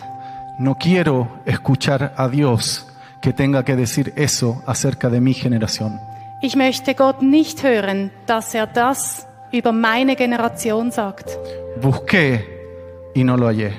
no 0.57 0.75
quiero 0.75 1.27
escuchar 1.45 2.13
a 2.15 2.29
Dios 2.29 2.87
que 3.21 3.33
tenga 3.33 3.63
que 3.65 3.75
decir 3.75 4.13
eso 4.15 4.61
acerca 4.65 5.09
de 5.09 5.19
mi 5.19 5.33
generación. 5.33 5.99
Ich 6.41 6.55
möchte 6.55 6.95
Gott 6.95 7.21
nicht 7.21 7.63
hören, 7.63 8.11
dass 8.25 8.53
er 8.53 8.65
das 8.67 9.27
über 9.51 9.71
meine 9.71 10.15
Generation 10.15 10.91
sagt. 10.91 11.37
Busqué 11.81 12.39
y 13.13 13.23
no 13.23 13.35
lo 13.35 13.47
hallé. 13.47 13.71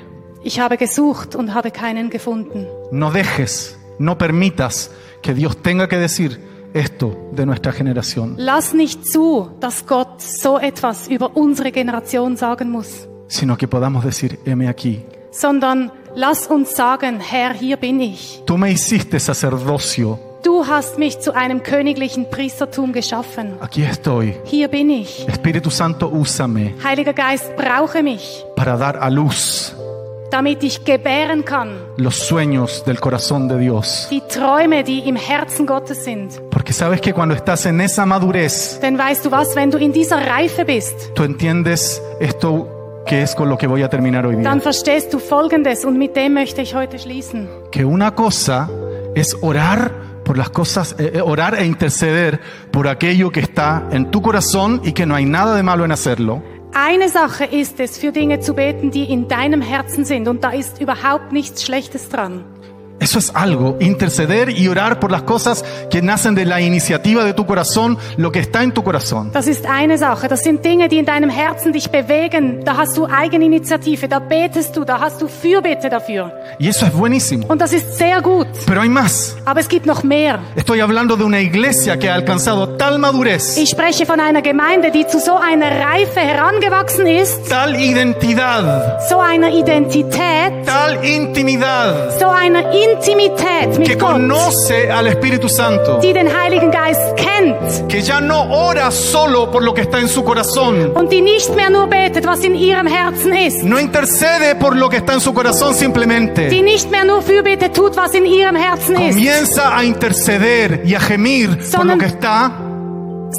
Ich 0.42 0.59
habe 0.61 0.77
gesucht 0.77 1.35
und 1.37 1.55
habe 1.55 1.70
keinen 1.70 2.11
gefunden. 2.11 2.66
No 2.90 3.11
dejes, 3.11 3.79
no 3.99 4.16
permitas 4.16 4.90
que 5.23 5.35
Dios 5.35 5.57
tenga 5.62 5.87
que 5.88 5.96
decir 5.99 6.38
esto 6.75 7.16
de 7.33 7.44
nuestra 7.46 7.73
generación, 7.73 8.35
Lass 8.37 8.73
nicht 8.75 9.07
zu, 9.07 9.51
dass 9.61 9.87
Gott 9.87 10.20
so 10.23 10.59
etwas 10.59 11.09
über 11.09 11.37
unsere 11.37 11.73
Generation 11.73 12.37
sagen 12.37 12.70
muss, 12.70 13.09
sino 13.29 13.57
que 13.57 13.66
podamos 13.68 14.05
decir, 14.05 14.38
heme 14.44 14.68
aquí. 14.68 15.05
sondern 15.33 15.90
lass 16.14 16.46
uns 16.46 16.75
sagen, 16.75 17.20
Herr, 17.20 17.53
hier 17.55 17.77
bin 17.77 18.01
ich. 18.01 18.42
Tú 18.46 18.57
me 18.57 18.70
hiciste 18.70 19.18
sacerdocio, 19.20 20.18
Du 20.42 20.66
hast 20.66 20.98
mich 20.98 21.20
zu 21.20 21.35
einem 21.35 21.62
königlichen 21.62 22.31
Priestertum 22.31 22.92
geschaffen. 22.92 23.55
aquí 23.61 23.83
estoy. 23.83 24.35
Hier 24.44 24.68
bin 24.68 24.88
ich. 24.88 25.29
Espíritu 25.29 25.68
Santo, 25.68 26.09
úsame 26.09 26.72
Heiliger 26.83 27.12
Geist, 27.12 27.55
brauche 27.57 28.03
mich, 28.03 28.44
para 28.57 28.76
dar 28.79 28.96
a 29.03 29.09
luz 29.09 29.74
damit 30.31 30.62
ich 30.62 30.85
gebären 30.85 31.44
kann. 31.44 31.76
los 31.98 32.16
sueños 32.16 32.85
del 32.87 33.00
corazón 33.00 33.48
de 33.48 33.59
Dios. 33.59 34.07
Die 34.11 34.22
Träume, 34.22 34.83
die 34.85 35.00
im 35.09 35.16
Herzen 35.16 35.66
Gottes 35.66 36.05
sind. 36.05 36.40
Porque 36.50 36.72
sabes 36.72 37.00
que 37.03 37.12
cuando 37.12 37.35
estás 37.35 37.66
en 37.66 37.81
esa 37.81 38.07
madurez, 38.07 38.79
Denn 38.81 38.96
weißt 38.96 39.26
du 39.26 39.31
was, 39.31 39.55
wenn 39.57 39.70
du 39.70 39.76
in 39.79 39.92
dieser 39.92 40.26
Reife 40.26 40.64
bist, 40.64 41.14
tú 41.14 41.24
entiendes 41.24 42.00
esto 42.20 43.03
que 43.05 43.22
es 43.22 43.35
con 43.35 43.48
lo 43.50 43.59
que 43.59 43.66
voy 43.66 43.83
a 43.83 43.88
terminar 43.90 44.24
hoy 44.24 44.37
día. 44.37 44.44
dann 44.44 44.61
verstehst 44.62 45.12
du 45.12 45.18
Folgendes 45.18 45.85
und 45.85 45.98
mit 45.98 46.16
dem 46.16 46.33
möchte 46.33 46.62
ich 46.62 46.74
heute 46.74 46.98
schließen. 46.98 47.48
Que 47.72 47.85
una 47.85 48.14
cosa 48.14 48.70
es 49.14 49.37
orar 49.42 49.90
por 50.30 50.38
las 50.38 50.50
cosas, 50.50 50.94
eh, 50.96 51.14
eh, 51.14 51.20
orar 51.20 51.56
e 51.56 51.64
interceder 51.64 52.40
por 52.70 52.86
aquello 52.86 53.32
que 53.32 53.40
está 53.40 53.88
en 53.90 54.12
tu 54.12 54.22
corazón 54.22 54.80
y 54.84 54.92
que 54.92 55.04
no 55.04 55.16
hay 55.16 55.24
nada 55.24 55.56
de 55.56 55.64
malo 55.64 55.84
en 55.84 55.90
hacerlo. 55.90 56.40
Eine 56.72 57.08
Sache 57.08 57.46
ist 57.46 57.80
es, 57.80 57.98
für 57.98 58.12
Dinge 58.12 58.38
zu 58.38 58.54
beten, 58.54 58.92
die 58.92 59.10
in 59.12 59.26
deinem 59.26 59.60
Herzen 59.60 60.04
sind 60.04 60.28
und 60.28 60.44
da 60.44 60.50
ist 60.50 60.80
überhaupt 60.80 61.32
nichts 61.32 61.64
Schlechtes 61.64 62.10
dran. 62.10 62.44
Eso 63.00 63.18
es 63.18 63.32
algo, 63.34 63.78
interceder 63.80 64.50
y 64.50 64.68
orar 64.68 65.00
por 65.00 65.10
las 65.10 65.22
cosas 65.22 65.64
que 65.90 66.02
nacen 66.02 66.34
de 66.34 66.44
la 66.44 66.60
iniciativa 66.60 67.24
de 67.24 67.32
tu 67.32 67.46
corazón, 67.46 67.96
lo 68.18 68.30
que 68.30 68.40
está 68.40 68.62
en 68.62 68.72
tu 68.72 68.84
corazón. 68.84 69.32
Das 69.32 69.46
ist 69.46 69.64
eine 69.64 69.96
Sache. 69.96 70.28
Das 70.28 70.42
sind 70.42 70.62
Dinge, 70.62 70.86
die 70.88 70.98
in 70.98 71.06
deinem 71.06 71.30
Herzen 71.30 71.72
dich 71.72 71.88
bewegen. 71.90 72.62
Da 72.62 72.76
hast 72.76 72.98
du 72.98 73.06
Eigeninitiative, 73.06 74.06
da 74.06 74.18
betest 74.18 74.76
du, 74.76 74.84
da 74.84 75.00
hast 75.00 75.22
du 75.22 75.28
Fürbitte 75.28 75.88
dafür. 75.88 76.30
Y 76.58 76.68
eso 76.68 76.84
es 76.84 76.92
buenísimo. 76.92 77.46
Und 77.48 77.62
das 77.62 77.72
ist 77.72 77.96
sehr 77.96 78.20
gut. 78.20 78.48
Pero 78.66 78.82
hay 78.82 78.90
más. 78.90 79.34
Aber 79.46 79.60
es 79.60 79.68
gibt 79.68 79.86
noch 79.86 80.02
mehr. 80.02 80.38
Estoy 80.54 80.80
hablando 80.80 81.16
de 81.16 81.24
una 81.24 81.40
iglesia 81.40 81.98
que 81.98 82.10
ha 82.10 82.14
alcanzado 82.14 82.76
tal 82.76 82.98
madurez, 82.98 83.56
Ich 83.56 83.70
spreche 83.70 84.04
von 84.04 84.20
einer 84.20 84.42
Gemeinde, 84.42 84.90
die 84.90 85.06
zu 85.06 85.18
so 85.20 85.36
einer 85.36 85.70
Reife 85.70 86.20
herangewachsen 86.20 87.06
ist, 87.06 87.48
tal 87.48 87.75
identidad, 87.77 89.08
so 89.08 89.18
einer 89.20 89.48
Identität, 89.48 90.66
tal 90.66 91.02
intimidad, 91.02 92.20
so 92.20 92.27
einer 92.29 92.60
Intimität 92.66 92.89
que 92.98 93.14
mit 93.16 93.98
Gott, 94.00 94.12
conoce 94.12 94.90
al 94.90 95.06
Espíritu 95.06 95.48
Santo, 95.48 95.98
die 96.00 96.12
den 96.12 96.28
Heiligen 96.28 96.70
Geist 96.70 97.00
kennt 97.16 97.88
que 97.88 98.00
ya 98.02 98.20
no 98.20 98.42
ora 98.50 98.90
solo 98.90 99.50
por 99.50 99.62
lo 99.62 99.72
que 99.72 99.82
está 99.82 99.98
en 100.00 100.08
su 100.08 100.22
corazón, 100.24 100.92
und 100.94 101.10
die 101.10 101.20
nicht 101.22 101.54
mehr 101.54 101.70
nur 101.70 101.86
betet, 101.88 102.26
was 102.26 102.42
in 102.44 102.54
ihrem 102.54 102.86
Herzen 102.86 103.32
ist, 103.34 103.62
no 103.62 103.78
intercede 103.78 104.54
por 104.56 104.76
lo 104.76 104.88
que 104.88 104.98
está 104.98 105.14
en 105.14 105.20
su 105.20 105.32
corazón 105.32 105.72
die 105.72 105.78
simplemente. 105.78 106.48
nicht 106.62 106.90
mehr 106.90 107.04
nur 107.04 107.22
Fürbitte 107.22 107.70
tut, 107.72 107.96
was 107.96 108.14
in 108.14 108.26
ihrem 108.26 108.56
Herzen 108.56 108.96
ist. 108.96 109.14
Comienza 109.16 109.76
a 109.76 109.84
interceder 109.84 110.82
y 110.84 110.94
a 110.94 111.00
gemir 111.00 111.48
por 111.50 111.58
lo 111.58 111.64
Sondern- 111.64 111.98
que 111.98 112.06
está, 112.06 112.52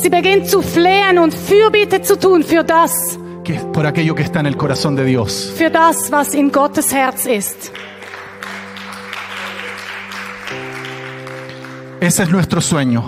Sie 0.01 0.09
beginnt 0.09 0.47
zu 0.49 0.61
flehen 0.61 1.19
und 1.19 1.33
Fürbitte 1.33 2.01
zu 2.01 2.17
tun 2.17 2.43
für 2.43 2.63
das, 2.63 2.91
que 3.43 3.55
es 3.55 3.63
por 3.73 3.85
aquello 3.85 4.15
que 4.15 4.23
está 4.23 4.39
en 4.39 4.45
el 4.45 4.55
corazón 4.55 4.95
de 4.95 5.03
Dios. 5.03 5.51
für 5.57 5.69
das, 5.69 6.09
was 6.11 6.33
in 6.33 6.49
Gottes 6.51 6.93
Herz 6.93 7.25
ist. 7.25 7.71
Ese 12.01 12.23
es 12.23 12.29
nuestro 12.31 12.61
sueño, 12.61 13.03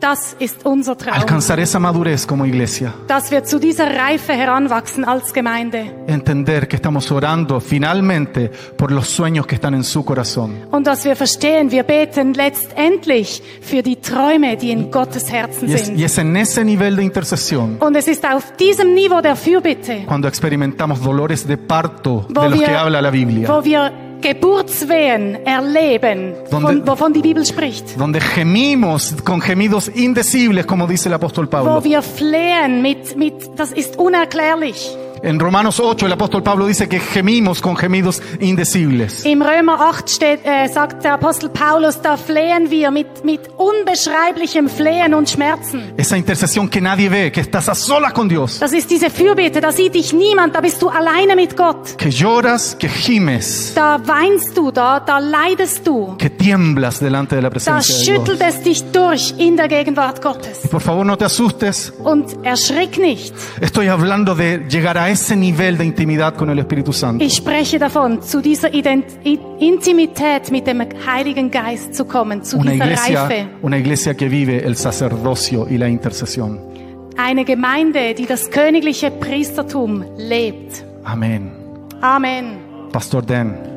Das 0.00 0.34
ist 0.40 0.64
unser 0.66 0.96
Traum, 0.96 1.14
alcanzar 1.14 1.60
esa 1.60 1.78
madurez 1.78 2.26
como 2.26 2.44
iglesia. 2.44 2.92
dass 3.06 3.30
wir 3.30 3.44
zu 3.44 3.60
dieser 3.60 3.86
Reife 3.94 4.32
heranwachsen 4.32 5.04
als 5.04 5.32
Gemeinde 5.32 5.94
Entender 6.08 6.66
que 6.66 6.74
estamos 6.74 7.12
orando 7.12 7.60
finalmente 7.60 8.50
por 8.76 8.90
los 8.90 9.08
sueños 9.10 9.46
que 9.46 9.54
están 9.54 9.74
en 9.74 9.84
su 9.84 10.04
corazón. 10.04 10.54
und 10.72 10.88
dass 10.88 11.04
wir 11.04 11.14
verstehen, 11.14 11.70
wir 11.70 11.84
beten 11.84 12.32
letztendlich 12.34 13.40
für 13.60 13.82
die 13.84 13.94
Träume, 14.00 14.56
die 14.56 14.72
in 14.72 14.90
Gottes 14.90 15.30
Herzen 15.30 15.68
Y 15.68 15.74
es, 15.74 15.82
y 15.82 15.84
sind. 15.84 16.00
es 16.00 16.18
en 16.18 16.36
ese 16.36 16.64
nivel 16.64 16.96
de 16.96 17.04
intercesión 17.04 17.76
Und 17.80 17.94
es 17.94 18.08
ist 18.08 18.24
auf 18.24 18.56
diesem 18.56 18.94
Niveau 18.94 19.20
der 19.20 19.36
Fürbitte, 19.36 20.04
cuando 20.08 20.26
experimentamos 20.26 21.00
dolores 21.00 21.46
de 21.46 21.58
parto 21.58 22.26
de 22.28 22.48
los 22.50 22.60
que 22.60 22.74
habla 22.74 23.00
la 23.00 23.10
Biblia, 23.10 23.46
wo 23.48 23.62
wir 23.62 23.92
Geburtswehen 24.22 25.44
erleben, 25.46 26.34
Donde- 26.50 26.66
von, 26.68 26.86
wovon 26.86 27.12
die 27.12 27.20
Bibel 27.20 27.44
spricht. 27.44 27.98
donde 27.98 28.20
gemimos 28.20 29.14
con 29.24 29.40
gemidos 29.40 29.88
indecibles, 29.88 30.66
como 30.66 30.86
dice 30.86 31.08
el 31.08 31.14
apóstol 31.14 31.46
Wo 31.46 31.50
Pablo. 31.50 31.84
wir 31.84 32.02
flehen 32.02 32.80
mit, 32.82 33.16
mit, 33.16 33.34
das 33.56 33.72
ist 33.72 33.98
unerklärlich. 33.98 34.96
En 35.24 35.38
Romanos 35.38 35.78
8 35.78 36.06
el 36.06 36.12
apóstol 36.12 36.42
Pablo 36.42 36.66
dice 36.66 36.88
que 36.88 36.98
gemimos 36.98 37.60
con 37.60 37.76
gemidos 37.76 38.20
indecibles. 38.40 39.24
Im 39.24 39.40
Römer 39.40 39.76
8 39.78 40.08
steht, 40.10 40.40
äh, 40.44 40.66
sagt 40.68 41.04
der 41.04 41.12
Apostel 41.14 41.48
Paulus, 41.50 42.00
da 42.02 42.16
flehen 42.16 42.70
wir 42.70 42.90
mit, 42.90 43.24
mit 43.24 43.40
unbeschreiblichem 43.56 44.68
Flehen 44.68 45.14
und 45.14 45.28
Schmerzen. 45.30 45.92
Esa 45.96 46.16
intercesión 46.16 46.68
que 46.68 46.80
nadie 46.80 47.08
ve, 47.08 47.30
que 47.30 47.40
estás 47.40 47.68
a 47.68 47.74
solas 47.76 48.12
con 48.12 48.28
Dios, 48.28 48.58
Das 48.58 48.72
ist 48.72 48.90
diese 48.90 49.10
Fürbitte, 49.10 49.60
da 49.60 49.70
sieht 49.70 49.94
dich 49.94 50.12
niemand, 50.12 50.54
da 50.56 50.60
bist 50.60 50.82
du 50.82 50.88
alleine 50.88 51.36
mit 51.36 51.56
Gott. 51.56 51.96
que 51.96 52.10
lloras, 52.10 52.76
que 52.76 52.88
gimes, 52.88 53.74
Da 53.76 54.00
weinst 54.04 54.56
du, 54.56 54.72
da, 54.72 54.98
da 54.98 55.18
leidest 55.20 55.86
du. 55.86 56.16
que 56.18 56.30
tiemblas 56.30 56.98
delante 56.98 57.36
de 57.36 57.42
la 57.42 57.48
Da 57.48 57.52
presencia 57.52 57.94
de 57.94 58.02
schüttelt 58.04 58.40
Dios. 58.40 58.54
es 58.56 58.62
dich 58.62 58.84
durch 58.92 59.34
in 59.38 59.56
der 59.56 59.68
Gegenwart 59.68 60.20
Gottes. 60.20 60.68
Por 60.68 60.80
favor, 60.80 61.04
no 61.04 61.16
te 61.16 61.26
asustes. 61.26 61.92
Und 62.02 62.44
erschrick 62.44 62.98
nicht. 62.98 63.34
Estoy 63.60 63.86
hablando 63.88 64.34
de 64.34 64.66
llegar 64.68 64.98
a 64.98 65.11
ese 65.12 65.36
nivel 65.36 65.76
de 65.78 65.84
intimidad 65.84 66.34
con 66.34 66.50
el 66.50 66.58
Espíritu 66.58 66.92
Santo. 66.92 67.24
Ich 67.24 67.34
spreche 67.36 67.78
davon, 67.78 68.20
zu 68.22 68.40
dieser 68.40 68.72
Ident 68.74 69.04
Intimität 69.60 70.50
mit 70.50 70.66
dem 70.66 70.82
Heiligen 71.06 71.50
Geist 71.50 71.94
zu 71.94 72.04
kommen, 72.04 72.42
zu 72.42 72.58
Una 72.58 72.72
dieser 72.72 72.84
iglesia, 72.84 73.26
Reife. 73.26 73.48
una 73.62 73.78
iglesia 73.78 74.14
que 74.14 74.28
vive 74.28 74.64
el 74.64 74.76
sacerdocio 74.76 75.66
y 75.68 75.78
la 75.78 75.88
intercesión. 75.88 76.58
Eine 77.16 77.44
Gemeinde, 77.44 78.14
die 78.14 78.26
das 78.26 78.50
königliche 78.50 79.10
Priestertum 79.10 80.04
lebt. 80.16 80.84
Amén. 81.04 81.52
Amen. 82.00 82.56
Pastor 82.90 83.22
Dan. 83.22 83.71